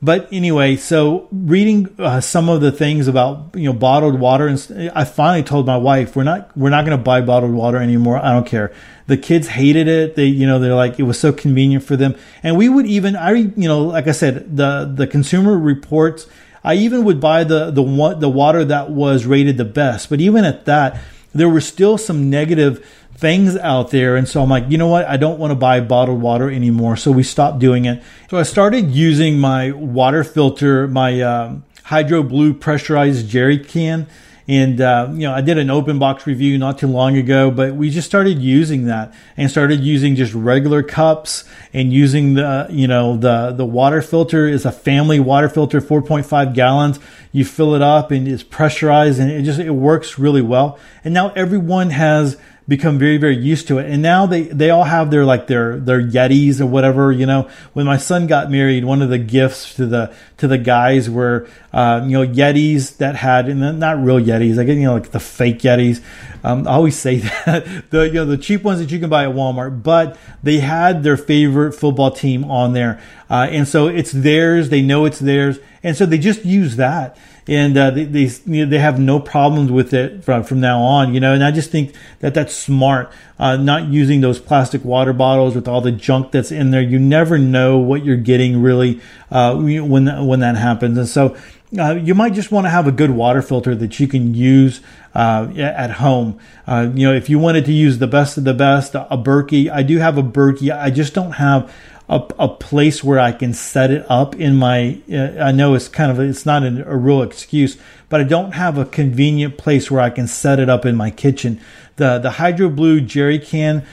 But 0.02 0.28
anyway, 0.32 0.76
so 0.76 1.28
reading 1.30 1.94
uh, 1.98 2.22
some 2.22 2.48
of 2.48 2.62
the 2.62 2.72
things 2.72 3.06
about 3.06 3.50
you 3.54 3.64
know 3.64 3.74
bottled 3.74 4.18
water, 4.18 4.46
and 4.46 4.90
I 4.94 5.04
finally 5.04 5.42
told 5.42 5.66
my 5.66 5.76
wife 5.76 6.16
we're 6.16 6.24
not 6.24 6.56
we're 6.56 6.70
not 6.70 6.86
going 6.86 6.96
to 6.96 7.02
buy 7.02 7.20
bottled 7.20 7.52
water 7.52 7.76
anymore. 7.76 8.16
I 8.16 8.32
don't 8.32 8.46
care. 8.46 8.72
The 9.08 9.18
kids 9.18 9.48
hated 9.48 9.88
it. 9.88 10.16
They 10.16 10.24
you 10.24 10.46
know 10.46 10.58
they're 10.58 10.74
like 10.74 10.98
it 10.98 11.02
was 11.02 11.20
so 11.20 11.32
convenient 11.32 11.84
for 11.84 11.96
them, 11.96 12.16
and 12.42 12.56
we 12.56 12.68
would 12.68 12.86
even 12.86 13.14
I 13.14 13.32
you 13.32 13.68
know 13.68 13.84
like 13.84 14.08
I 14.08 14.12
said 14.12 14.56
the 14.56 14.90
the 14.92 15.06
consumer 15.06 15.58
reports. 15.58 16.26
I 16.64 16.74
even 16.74 17.04
would 17.04 17.20
buy 17.20 17.44
the 17.44 17.70
the 17.70 17.82
the 18.18 18.28
water 18.28 18.64
that 18.64 18.90
was 18.90 19.26
rated 19.26 19.58
the 19.58 19.64
best, 19.66 20.08
but 20.08 20.20
even 20.20 20.44
at 20.44 20.64
that, 20.64 20.98
there 21.34 21.48
were 21.48 21.60
still 21.60 21.98
some 21.98 22.30
negative 22.30 22.86
things 23.20 23.56
out 23.56 23.90
there. 23.90 24.16
And 24.16 24.26
so 24.26 24.42
I'm 24.42 24.48
like, 24.48 24.64
you 24.68 24.78
know 24.78 24.88
what? 24.88 25.06
I 25.06 25.18
don't 25.18 25.38
want 25.38 25.50
to 25.50 25.54
buy 25.54 25.80
bottled 25.80 26.22
water 26.22 26.50
anymore. 26.50 26.96
So 26.96 27.10
we 27.10 27.22
stopped 27.22 27.58
doing 27.58 27.84
it. 27.84 28.02
So 28.30 28.38
I 28.38 28.44
started 28.44 28.90
using 28.90 29.38
my 29.38 29.72
water 29.72 30.24
filter, 30.24 30.88
my 30.88 31.20
um, 31.20 31.64
HydroBlu 31.84 32.58
pressurized 32.58 33.28
jerry 33.28 33.58
can. 33.58 34.06
And, 34.48 34.80
uh, 34.80 35.08
you 35.12 35.20
know, 35.20 35.32
I 35.32 35.42
did 35.42 35.58
an 35.58 35.70
open 35.70 36.00
box 36.00 36.26
review 36.26 36.58
not 36.58 36.78
too 36.78 36.88
long 36.88 37.16
ago, 37.16 37.52
but 37.52 37.76
we 37.76 37.88
just 37.88 38.08
started 38.08 38.40
using 38.40 38.86
that 38.86 39.14
and 39.36 39.48
started 39.48 39.78
using 39.80 40.16
just 40.16 40.34
regular 40.34 40.82
cups 40.82 41.44
and 41.72 41.92
using 41.92 42.34
the, 42.34 42.66
you 42.68 42.88
know, 42.88 43.16
the, 43.16 43.52
the 43.52 43.64
water 43.64 44.02
filter 44.02 44.48
is 44.48 44.64
a 44.64 44.72
family 44.72 45.20
water 45.20 45.48
filter, 45.48 45.80
4.5 45.80 46.52
gallons. 46.52 46.98
You 47.30 47.44
fill 47.44 47.76
it 47.76 47.82
up 47.82 48.10
and 48.10 48.26
it's 48.26 48.42
pressurized 48.42 49.20
and 49.20 49.30
it 49.30 49.42
just, 49.42 49.60
it 49.60 49.70
works 49.70 50.18
really 50.18 50.42
well. 50.42 50.80
And 51.04 51.14
now 51.14 51.30
everyone 51.36 51.90
has, 51.90 52.36
become 52.70 53.00
very 53.00 53.16
very 53.16 53.36
used 53.36 53.66
to 53.66 53.78
it. 53.78 53.90
And 53.90 54.00
now 54.00 54.26
they 54.26 54.42
they 54.42 54.70
all 54.70 54.84
have 54.84 55.10
their 55.10 55.24
like 55.24 55.48
their 55.48 55.76
their 55.76 56.00
yetis 56.00 56.60
or 56.60 56.66
whatever 56.66 57.10
you 57.10 57.26
know. 57.26 57.50
When 57.72 57.84
my 57.84 57.96
son 57.96 58.28
got 58.28 58.48
married 58.48 58.84
one 58.84 59.02
of 59.02 59.10
the 59.10 59.18
gifts 59.18 59.74
to 59.74 59.86
the 59.86 60.14
to 60.36 60.46
the 60.46 60.56
guys 60.56 61.10
were 61.10 61.48
uh, 61.72 62.00
you 62.04 62.12
know 62.12 62.24
yetis 62.24 62.96
that 62.98 63.16
had 63.16 63.48
and 63.48 63.80
not 63.80 64.00
real 64.00 64.20
yetis 64.20 64.56
i 64.56 64.62
get 64.62 64.76
you 64.76 64.84
know 64.84 64.94
like 64.94 65.10
the 65.10 65.18
fake 65.18 65.58
yetis. 65.58 66.00
Um, 66.44 66.66
i 66.68 66.70
always 66.70 66.96
say 66.96 67.16
that 67.44 67.90
the 67.90 68.06
you 68.06 68.14
know 68.14 68.24
the 68.24 68.38
cheap 68.38 68.62
ones 68.62 68.78
that 68.78 68.92
you 68.92 69.00
can 69.00 69.10
buy 69.10 69.24
at 69.24 69.34
walmart 69.34 69.82
but 69.82 70.16
they 70.44 70.60
had 70.60 71.02
their 71.02 71.16
favorite 71.16 71.72
football 71.72 72.12
team 72.12 72.44
on 72.44 72.72
there. 72.72 73.02
Uh, 73.28 73.48
and 73.50 73.66
so 73.66 73.88
it's 73.88 74.12
theirs 74.12 74.68
they 74.68 74.80
know 74.80 75.04
it's 75.06 75.18
theirs. 75.18 75.58
And 75.82 75.96
so 75.96 76.06
they 76.06 76.18
just 76.18 76.44
use 76.44 76.76
that 76.76 77.16
and 77.50 77.76
uh, 77.76 77.90
they 77.90 78.04
they, 78.04 78.30
you 78.46 78.64
know, 78.64 78.70
they 78.70 78.78
have 78.78 79.00
no 79.00 79.18
problems 79.18 79.72
with 79.72 79.92
it 79.92 80.22
from 80.22 80.44
from 80.44 80.60
now 80.60 80.80
on. 80.80 81.12
You 81.12 81.18
know, 81.18 81.34
and 81.34 81.42
I 81.42 81.50
just 81.50 81.70
think 81.70 81.92
that 82.20 82.32
that's 82.32 82.54
smart. 82.54 83.12
Uh, 83.40 83.56
not 83.56 83.88
using 83.88 84.20
those 84.20 84.38
plastic 84.38 84.84
water 84.84 85.12
bottles 85.12 85.56
with 85.56 85.66
all 85.66 85.80
the 85.80 85.90
junk 85.90 86.30
that's 86.30 86.52
in 86.52 86.70
there. 86.70 86.80
You 86.80 87.00
never 87.00 87.38
know 87.38 87.78
what 87.78 88.04
you're 88.04 88.16
getting 88.16 88.62
really 88.62 89.00
uh, 89.32 89.56
when 89.56 90.26
when 90.26 90.40
that 90.40 90.56
happens, 90.56 90.96
and 90.96 91.08
so. 91.08 91.36
Uh, 91.78 91.94
you 91.94 92.16
might 92.16 92.32
just 92.32 92.50
want 92.50 92.64
to 92.64 92.68
have 92.68 92.88
a 92.88 92.90
good 92.90 93.12
water 93.12 93.40
filter 93.40 93.76
that 93.76 94.00
you 94.00 94.08
can 94.08 94.34
use 94.34 94.80
uh, 95.14 95.46
at 95.56 95.92
home. 95.92 96.36
Uh, 96.66 96.90
you 96.92 97.06
know, 97.06 97.14
if 97.14 97.30
you 97.30 97.38
wanted 97.38 97.64
to 97.64 97.72
use 97.72 97.98
the 97.98 98.08
best 98.08 98.36
of 98.36 98.42
the 98.42 98.52
best, 98.52 98.96
a 98.96 99.16
Berkey. 99.16 99.70
I 99.70 99.84
do 99.84 99.98
have 99.98 100.18
a 100.18 100.22
Berkey. 100.24 100.76
I 100.76 100.90
just 100.90 101.14
don't 101.14 101.30
have 101.30 101.72
a, 102.10 102.26
a 102.40 102.48
place 102.48 103.04
where 103.04 103.20
I 103.20 103.30
can 103.30 103.54
set 103.54 103.92
it 103.92 104.04
up 104.10 104.34
in 104.34 104.56
my. 104.56 104.98
Uh, 105.10 105.38
I 105.40 105.52
know 105.52 105.74
it's 105.74 105.86
kind 105.86 106.10
of 106.10 106.18
it's 106.18 106.44
not 106.44 106.64
a, 106.64 106.96
real 106.96 107.22
excuse, 107.22 107.78
but 108.08 108.20
I 108.20 108.24
don't 108.24 108.52
have 108.52 108.76
a 108.76 108.84
convenient 108.84 109.56
place 109.56 109.90
where 109.92 110.00
I 110.00 110.10
can 110.10 110.26
set 110.26 110.58
it 110.58 110.68
up 110.68 110.84
in 110.84 110.96
my 110.96 111.12
kitchen. 111.12 111.60
The 111.96 112.18
the 112.18 112.30
HydroBlu 112.30 113.06
jerry 113.06 113.38
can 113.38 113.86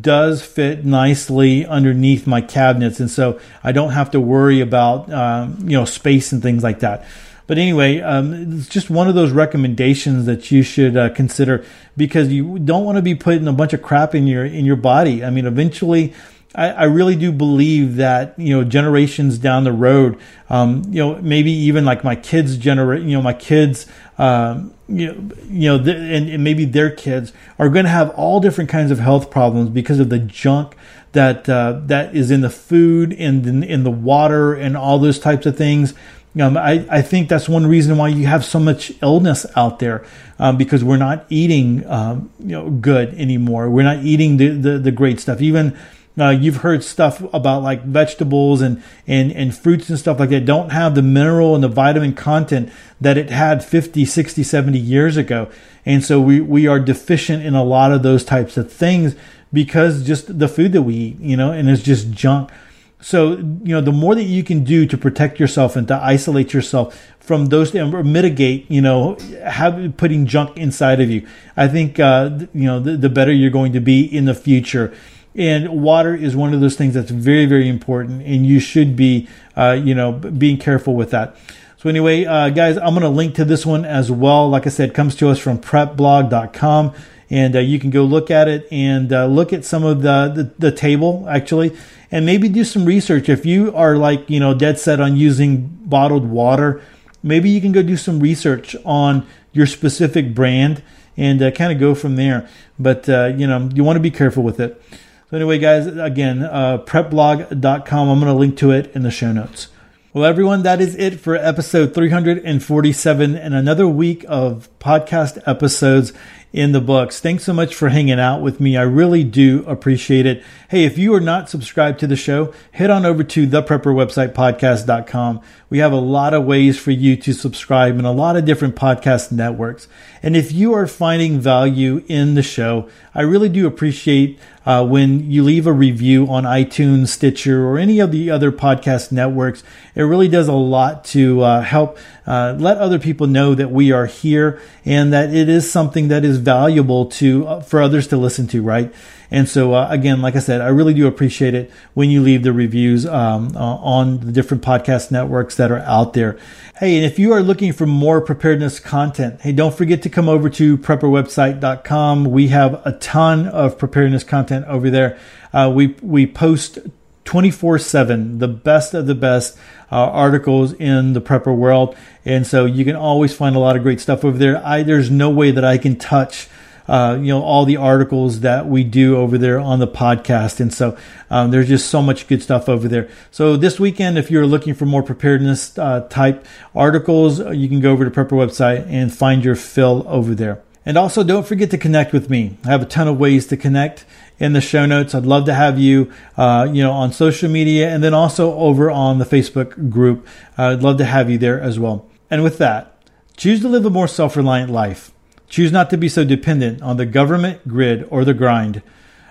does 0.00 0.42
fit 0.42 0.86
nicely 0.86 1.66
underneath 1.66 2.24
my 2.24 2.40
cabinets, 2.40 3.00
and 3.00 3.10
so 3.10 3.40
I 3.64 3.72
don't 3.72 3.90
have 3.90 4.12
to 4.12 4.20
worry 4.20 4.60
about 4.60 5.12
um, 5.12 5.58
you 5.62 5.76
know 5.76 5.84
space 5.84 6.30
and 6.30 6.40
things 6.40 6.62
like 6.62 6.80
that. 6.80 7.04
But 7.48 7.58
anyway, 7.58 8.00
um, 8.00 8.58
it's 8.58 8.68
just 8.68 8.90
one 8.90 9.08
of 9.08 9.16
those 9.16 9.32
recommendations 9.32 10.26
that 10.26 10.52
you 10.52 10.62
should 10.62 10.96
uh, 10.96 11.10
consider 11.10 11.64
because 11.96 12.28
you 12.32 12.60
don't 12.60 12.84
want 12.84 12.96
to 12.96 13.02
be 13.02 13.14
putting 13.16 13.46
a 13.48 13.52
bunch 13.52 13.72
of 13.72 13.82
crap 13.82 14.14
in 14.14 14.28
your 14.28 14.44
in 14.44 14.64
your 14.64 14.76
body. 14.76 15.24
I 15.24 15.30
mean, 15.30 15.46
eventually 15.46 16.14
I, 16.56 16.70
I, 16.70 16.84
really 16.84 17.16
do 17.16 17.30
believe 17.30 17.96
that 17.96 18.34
you 18.38 18.56
know 18.56 18.64
generations 18.64 19.38
down 19.38 19.64
the 19.64 19.72
road, 19.72 20.18
um, 20.48 20.82
you 20.88 21.00
know 21.04 21.20
maybe 21.20 21.52
even 21.52 21.84
like 21.84 22.02
my 22.02 22.16
kids' 22.16 22.56
generation, 22.56 23.08
you 23.08 23.16
know 23.16 23.22
my 23.22 23.34
kids, 23.34 23.86
um, 24.18 24.74
you 24.88 25.06
know, 25.06 25.36
you 25.48 25.68
know, 25.68 25.82
th- 25.82 25.96
and, 25.96 26.30
and, 26.30 26.44
maybe 26.44 26.64
their 26.64 26.90
kids 26.90 27.32
are 27.58 27.68
going 27.68 27.84
to 27.84 27.90
have 27.90 28.10
all 28.10 28.40
different 28.40 28.70
kinds 28.70 28.90
of 28.90 28.98
health 28.98 29.30
problems 29.30 29.68
because 29.68 29.98
of 29.98 30.08
the 30.08 30.18
junk 30.18 30.76
that 31.12 31.48
uh, 31.48 31.80
that 31.86 32.14
is 32.14 32.30
in 32.30 32.40
the 32.40 32.50
food 32.50 33.12
and 33.12 33.46
in, 33.46 33.62
in 33.62 33.84
the 33.84 33.90
water 33.90 34.54
and 34.54 34.76
all 34.76 34.98
those 34.98 35.18
types 35.18 35.46
of 35.46 35.56
things. 35.56 35.94
Um, 36.40 36.56
I, 36.56 36.86
I 36.90 37.02
think 37.02 37.30
that's 37.30 37.48
one 37.48 37.66
reason 37.66 37.96
why 37.96 38.08
you 38.08 38.26
have 38.26 38.44
so 38.44 38.60
much 38.60 38.92
illness 39.02 39.46
out 39.56 39.78
there 39.78 40.04
um, 40.38 40.58
because 40.58 40.84
we're 40.84 40.98
not 40.98 41.24
eating 41.30 41.86
um, 41.86 42.30
you 42.38 42.48
know 42.48 42.70
good 42.70 43.14
anymore. 43.14 43.70
We're 43.70 43.82
not 43.82 44.04
eating 44.04 44.36
the, 44.36 44.48
the, 44.48 44.78
the 44.78 44.92
great 44.92 45.18
stuff. 45.18 45.40
Even 45.40 45.76
uh, 46.18 46.30
you've 46.30 46.58
heard 46.58 46.82
stuff 46.82 47.22
about 47.34 47.62
like 47.62 47.84
vegetables 47.84 48.62
and, 48.62 48.82
and, 49.06 49.30
and 49.32 49.54
fruits 49.56 49.90
and 49.90 49.98
stuff 49.98 50.18
like 50.18 50.30
that 50.30 50.46
don't 50.46 50.70
have 50.70 50.94
the 50.94 51.02
mineral 51.02 51.54
and 51.54 51.62
the 51.62 51.68
vitamin 51.68 52.14
content 52.14 52.70
that 53.00 53.18
it 53.18 53.30
had 53.30 53.62
50, 53.62 54.04
60, 54.04 54.42
70 54.42 54.78
years 54.78 55.16
ago. 55.16 55.50
And 55.84 56.02
so 56.02 56.20
we, 56.20 56.40
we 56.40 56.66
are 56.66 56.80
deficient 56.80 57.44
in 57.44 57.54
a 57.54 57.62
lot 57.62 57.92
of 57.92 58.02
those 58.02 58.24
types 58.24 58.56
of 58.56 58.72
things 58.72 59.14
because 59.52 60.06
just 60.06 60.38
the 60.38 60.48
food 60.48 60.72
that 60.72 60.82
we 60.82 60.94
eat, 60.94 61.20
you 61.20 61.36
know, 61.36 61.52
and 61.52 61.68
it's 61.68 61.82
just 61.82 62.10
junk. 62.10 62.50
So, 62.98 63.32
you 63.32 63.74
know, 63.74 63.82
the 63.82 63.92
more 63.92 64.14
that 64.14 64.24
you 64.24 64.42
can 64.42 64.64
do 64.64 64.86
to 64.86 64.96
protect 64.96 65.38
yourself 65.38 65.76
and 65.76 65.86
to 65.88 65.94
isolate 65.94 66.54
yourself 66.54 67.12
from 67.20 67.46
those 67.46 67.74
or 67.74 68.02
mitigate, 68.02 68.70
you 68.70 68.80
know, 68.80 69.18
have 69.44 69.96
putting 69.98 70.26
junk 70.26 70.56
inside 70.56 71.00
of 71.00 71.10
you, 71.10 71.26
I 71.56 71.68
think, 71.68 72.00
uh, 72.00 72.30
you 72.54 72.64
know, 72.64 72.80
the, 72.80 72.96
the 72.96 73.10
better 73.10 73.32
you're 73.32 73.50
going 73.50 73.74
to 73.74 73.80
be 73.80 74.02
in 74.02 74.24
the 74.24 74.34
future. 74.34 74.94
And 75.36 75.82
water 75.82 76.14
is 76.14 76.34
one 76.34 76.54
of 76.54 76.60
those 76.60 76.76
things 76.76 76.94
that's 76.94 77.10
very, 77.10 77.44
very 77.44 77.68
important, 77.68 78.22
and 78.22 78.46
you 78.46 78.58
should 78.58 78.96
be, 78.96 79.28
uh, 79.54 79.78
you 79.82 79.94
know, 79.94 80.12
being 80.12 80.56
careful 80.56 80.94
with 80.94 81.10
that. 81.10 81.36
So 81.76 81.90
anyway, 81.90 82.24
uh, 82.24 82.48
guys, 82.48 82.78
I'm 82.78 82.94
going 82.94 83.02
to 83.02 83.10
link 83.10 83.34
to 83.34 83.44
this 83.44 83.66
one 83.66 83.84
as 83.84 84.10
well. 84.10 84.48
Like 84.48 84.66
I 84.66 84.70
said, 84.70 84.94
comes 84.94 85.14
to 85.16 85.28
us 85.28 85.38
from 85.38 85.58
prepblog.com, 85.58 86.94
and 87.28 87.54
uh, 87.54 87.58
you 87.58 87.78
can 87.78 87.90
go 87.90 88.04
look 88.04 88.30
at 88.30 88.48
it 88.48 88.66
and 88.72 89.12
uh, 89.12 89.26
look 89.26 89.52
at 89.52 89.64
some 89.64 89.84
of 89.84 90.00
the, 90.00 90.32
the, 90.34 90.70
the 90.70 90.72
table 90.72 91.26
actually, 91.28 91.76
and 92.10 92.24
maybe 92.24 92.48
do 92.48 92.64
some 92.64 92.86
research. 92.86 93.28
If 93.28 93.44
you 93.44 93.74
are 93.74 93.96
like 93.96 94.30
you 94.30 94.40
know 94.40 94.54
dead 94.54 94.78
set 94.78 95.00
on 95.00 95.16
using 95.16 95.66
bottled 95.84 96.26
water, 96.26 96.80
maybe 97.22 97.50
you 97.50 97.60
can 97.60 97.72
go 97.72 97.82
do 97.82 97.96
some 97.96 98.20
research 98.20 98.74
on 98.86 99.26
your 99.52 99.66
specific 99.66 100.34
brand 100.34 100.82
and 101.16 101.42
uh, 101.42 101.50
kind 101.50 101.72
of 101.72 101.78
go 101.78 101.94
from 101.94 102.16
there. 102.16 102.48
But 102.78 103.08
uh, 103.08 103.34
you 103.36 103.46
know, 103.46 103.68
you 103.74 103.84
want 103.84 103.96
to 103.96 104.00
be 104.00 104.10
careful 104.10 104.42
with 104.42 104.60
it. 104.60 104.82
So, 105.28 105.36
anyway, 105.36 105.58
guys, 105.58 105.88
again, 105.88 106.44
uh, 106.44 106.78
prepblog.com. 106.78 108.08
I'm 108.08 108.20
going 108.20 108.32
to 108.32 108.38
link 108.38 108.56
to 108.58 108.70
it 108.70 108.94
in 108.94 109.02
the 109.02 109.10
show 109.10 109.32
notes. 109.32 109.68
Well, 110.12 110.24
everyone, 110.24 110.62
that 110.62 110.80
is 110.80 110.94
it 110.94 111.18
for 111.18 111.34
episode 111.34 111.94
347 111.94 113.34
and 113.34 113.52
another 113.52 113.88
week 113.88 114.24
of 114.28 114.68
podcast 114.78 115.42
episodes 115.44 116.12
in 116.56 116.72
the 116.72 116.80
books. 116.80 117.20
Thanks 117.20 117.44
so 117.44 117.52
much 117.52 117.74
for 117.74 117.90
hanging 117.90 118.18
out 118.18 118.40
with 118.40 118.60
me. 118.60 118.78
I 118.78 118.82
really 118.82 119.22
do 119.22 119.62
appreciate 119.66 120.24
it. 120.24 120.42
Hey, 120.70 120.84
if 120.84 120.96
you 120.96 121.12
are 121.12 121.20
not 121.20 121.50
subscribed 121.50 122.00
to 122.00 122.06
the 122.06 122.16
show, 122.16 122.54
head 122.72 122.88
on 122.88 123.04
over 123.04 123.22
to 123.22 123.46
the 123.46 123.62
prepper 123.62 123.94
website 123.94 124.32
podcast.com. 124.32 125.42
We 125.68 125.78
have 125.78 125.92
a 125.92 125.96
lot 125.96 126.32
of 126.32 126.46
ways 126.46 126.78
for 126.78 126.92
you 126.92 127.14
to 127.18 127.34
subscribe 127.34 127.98
and 127.98 128.06
a 128.06 128.10
lot 128.10 128.36
of 128.36 128.46
different 128.46 128.74
podcast 128.74 129.30
networks. 129.30 129.86
And 130.22 130.34
if 130.34 130.50
you 130.50 130.72
are 130.72 130.86
finding 130.86 131.40
value 131.40 132.02
in 132.08 132.36
the 132.36 132.42
show, 132.42 132.88
I 133.14 133.20
really 133.20 133.50
do 133.50 133.66
appreciate 133.66 134.38
uh, 134.64 134.84
when 134.84 135.30
you 135.30 135.42
leave 135.44 135.66
a 135.66 135.72
review 135.72 136.26
on 136.26 136.44
iTunes, 136.44 137.08
Stitcher, 137.08 137.66
or 137.66 137.78
any 137.78 138.00
of 138.00 138.12
the 138.12 138.30
other 138.30 138.50
podcast 138.50 139.12
networks. 139.12 139.62
It 139.94 140.02
really 140.02 140.28
does 140.28 140.48
a 140.48 140.52
lot 140.52 141.04
to 141.06 141.42
uh, 141.42 141.60
help 141.60 141.98
uh, 142.26 142.56
let 142.58 142.78
other 142.78 142.98
people 142.98 143.26
know 143.26 143.54
that 143.54 143.70
we 143.70 143.92
are 143.92 144.06
here 144.06 144.60
and 144.84 145.12
that 145.12 145.32
it 145.32 145.48
is 145.48 145.70
something 145.70 146.08
that 146.08 146.24
is 146.24 146.38
valuable 146.38 147.06
to 147.06 147.46
uh, 147.46 147.60
for 147.60 147.80
others 147.80 148.08
to 148.08 148.16
listen 148.16 148.46
to, 148.48 148.62
right? 148.62 148.92
And 149.30 149.48
so, 149.48 149.74
uh, 149.74 149.88
again, 149.90 150.22
like 150.22 150.36
I 150.36 150.38
said, 150.38 150.60
I 150.60 150.68
really 150.68 150.94
do 150.94 151.06
appreciate 151.06 151.54
it 151.54 151.70
when 151.94 152.10
you 152.10 152.22
leave 152.22 152.42
the 152.42 152.52
reviews 152.52 153.06
um, 153.06 153.56
uh, 153.56 153.58
on 153.58 154.20
the 154.20 154.32
different 154.32 154.62
podcast 154.62 155.10
networks 155.10 155.56
that 155.56 155.72
are 155.72 155.80
out 155.80 156.12
there. 156.12 156.38
Hey, 156.78 156.96
and 156.96 157.04
if 157.04 157.18
you 157.18 157.32
are 157.32 157.42
looking 157.42 157.72
for 157.72 157.86
more 157.86 158.20
preparedness 158.20 158.78
content, 158.78 159.40
hey, 159.40 159.52
don't 159.52 159.74
forget 159.74 160.02
to 160.02 160.10
come 160.10 160.28
over 160.28 160.48
to 160.50 160.78
prepperwebsite.com. 160.78 162.24
We 162.24 162.48
have 162.48 162.86
a 162.86 162.92
ton 162.92 163.48
of 163.48 163.78
preparedness 163.78 164.24
content 164.24 164.66
over 164.66 164.90
there. 164.90 165.18
Uh, 165.52 165.72
we 165.74 165.96
we 166.02 166.26
post 166.26 166.78
24 167.26 167.78
7, 167.78 168.38
the 168.38 168.48
best 168.48 168.94
of 168.94 169.06
the 169.06 169.14
best 169.14 169.58
uh, 169.92 169.96
articles 169.96 170.72
in 170.72 171.12
the 171.12 171.20
prepper 171.20 171.54
world. 171.54 171.96
And 172.24 172.46
so 172.46 172.64
you 172.64 172.84
can 172.84 172.96
always 172.96 173.34
find 173.34 173.54
a 173.54 173.58
lot 173.58 173.76
of 173.76 173.82
great 173.82 174.00
stuff 174.00 174.24
over 174.24 174.38
there. 174.38 174.64
I, 174.64 174.82
there's 174.82 175.10
no 175.10 175.30
way 175.30 175.50
that 175.50 175.64
I 175.64 175.78
can 175.78 175.96
touch 175.96 176.48
uh, 176.88 177.18
you 177.20 177.28
know 177.28 177.42
all 177.42 177.64
the 177.64 177.76
articles 177.76 178.40
that 178.40 178.66
we 178.66 178.84
do 178.84 179.16
over 179.16 179.38
there 179.38 179.58
on 179.58 179.78
the 179.78 179.88
podcast. 179.88 180.60
And 180.60 180.72
so 180.72 180.96
um, 181.30 181.50
there's 181.50 181.68
just 181.68 181.88
so 181.88 182.00
much 182.00 182.28
good 182.28 182.42
stuff 182.42 182.68
over 182.68 182.88
there. 182.88 183.08
So 183.30 183.56
this 183.56 183.80
weekend 183.80 184.18
if 184.18 184.30
you're 184.30 184.46
looking 184.46 184.74
for 184.74 184.86
more 184.86 185.02
preparedness 185.02 185.78
uh, 185.78 186.06
type 186.08 186.46
articles 186.74 187.40
uh, 187.40 187.50
you 187.50 187.68
can 187.68 187.80
go 187.80 187.92
over 187.92 188.08
to 188.08 188.10
prepper 188.10 188.36
website 188.38 188.86
and 188.88 189.12
find 189.12 189.44
your 189.44 189.56
fill 189.56 190.04
over 190.08 190.34
there. 190.34 190.62
And 190.84 190.96
also 190.96 191.24
don't 191.24 191.46
forget 191.46 191.70
to 191.72 191.78
connect 191.78 192.12
with 192.12 192.30
me. 192.30 192.56
I 192.64 192.68
have 192.68 192.82
a 192.82 192.86
ton 192.86 193.08
of 193.08 193.18
ways 193.18 193.48
to 193.48 193.56
connect 193.56 194.04
in 194.38 194.52
the 194.52 194.60
show 194.60 194.86
notes 194.86 195.14
i'd 195.14 195.26
love 195.26 195.44
to 195.44 195.54
have 195.54 195.78
you 195.78 196.10
uh, 196.36 196.68
you 196.70 196.82
know 196.82 196.92
on 196.92 197.12
social 197.12 197.50
media 197.50 197.88
and 197.88 198.02
then 198.02 198.14
also 198.14 198.54
over 198.54 198.90
on 198.90 199.18
the 199.18 199.24
facebook 199.24 199.90
group 199.90 200.26
i'd 200.58 200.82
love 200.82 200.98
to 200.98 201.04
have 201.04 201.30
you 201.30 201.38
there 201.38 201.60
as 201.60 201.78
well 201.78 202.06
and 202.30 202.42
with 202.42 202.58
that 202.58 203.00
choose 203.36 203.60
to 203.60 203.68
live 203.68 203.84
a 203.84 203.90
more 203.90 204.08
self-reliant 204.08 204.70
life 204.70 205.12
Choose 205.48 205.70
not 205.72 205.90
to 205.90 205.96
be 205.96 206.08
so 206.08 206.24
dependent 206.24 206.82
on 206.82 206.96
the 206.96 207.06
government, 207.06 207.66
grid, 207.68 208.06
or 208.10 208.24
the 208.24 208.34
grind. 208.34 208.82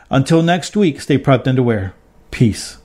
Until 0.10 0.42
next 0.42 0.76
week, 0.76 1.02
stay 1.02 1.18
prepped 1.18 1.48
and 1.48 1.60
aware. 1.60 1.94
Peace. 2.32 2.78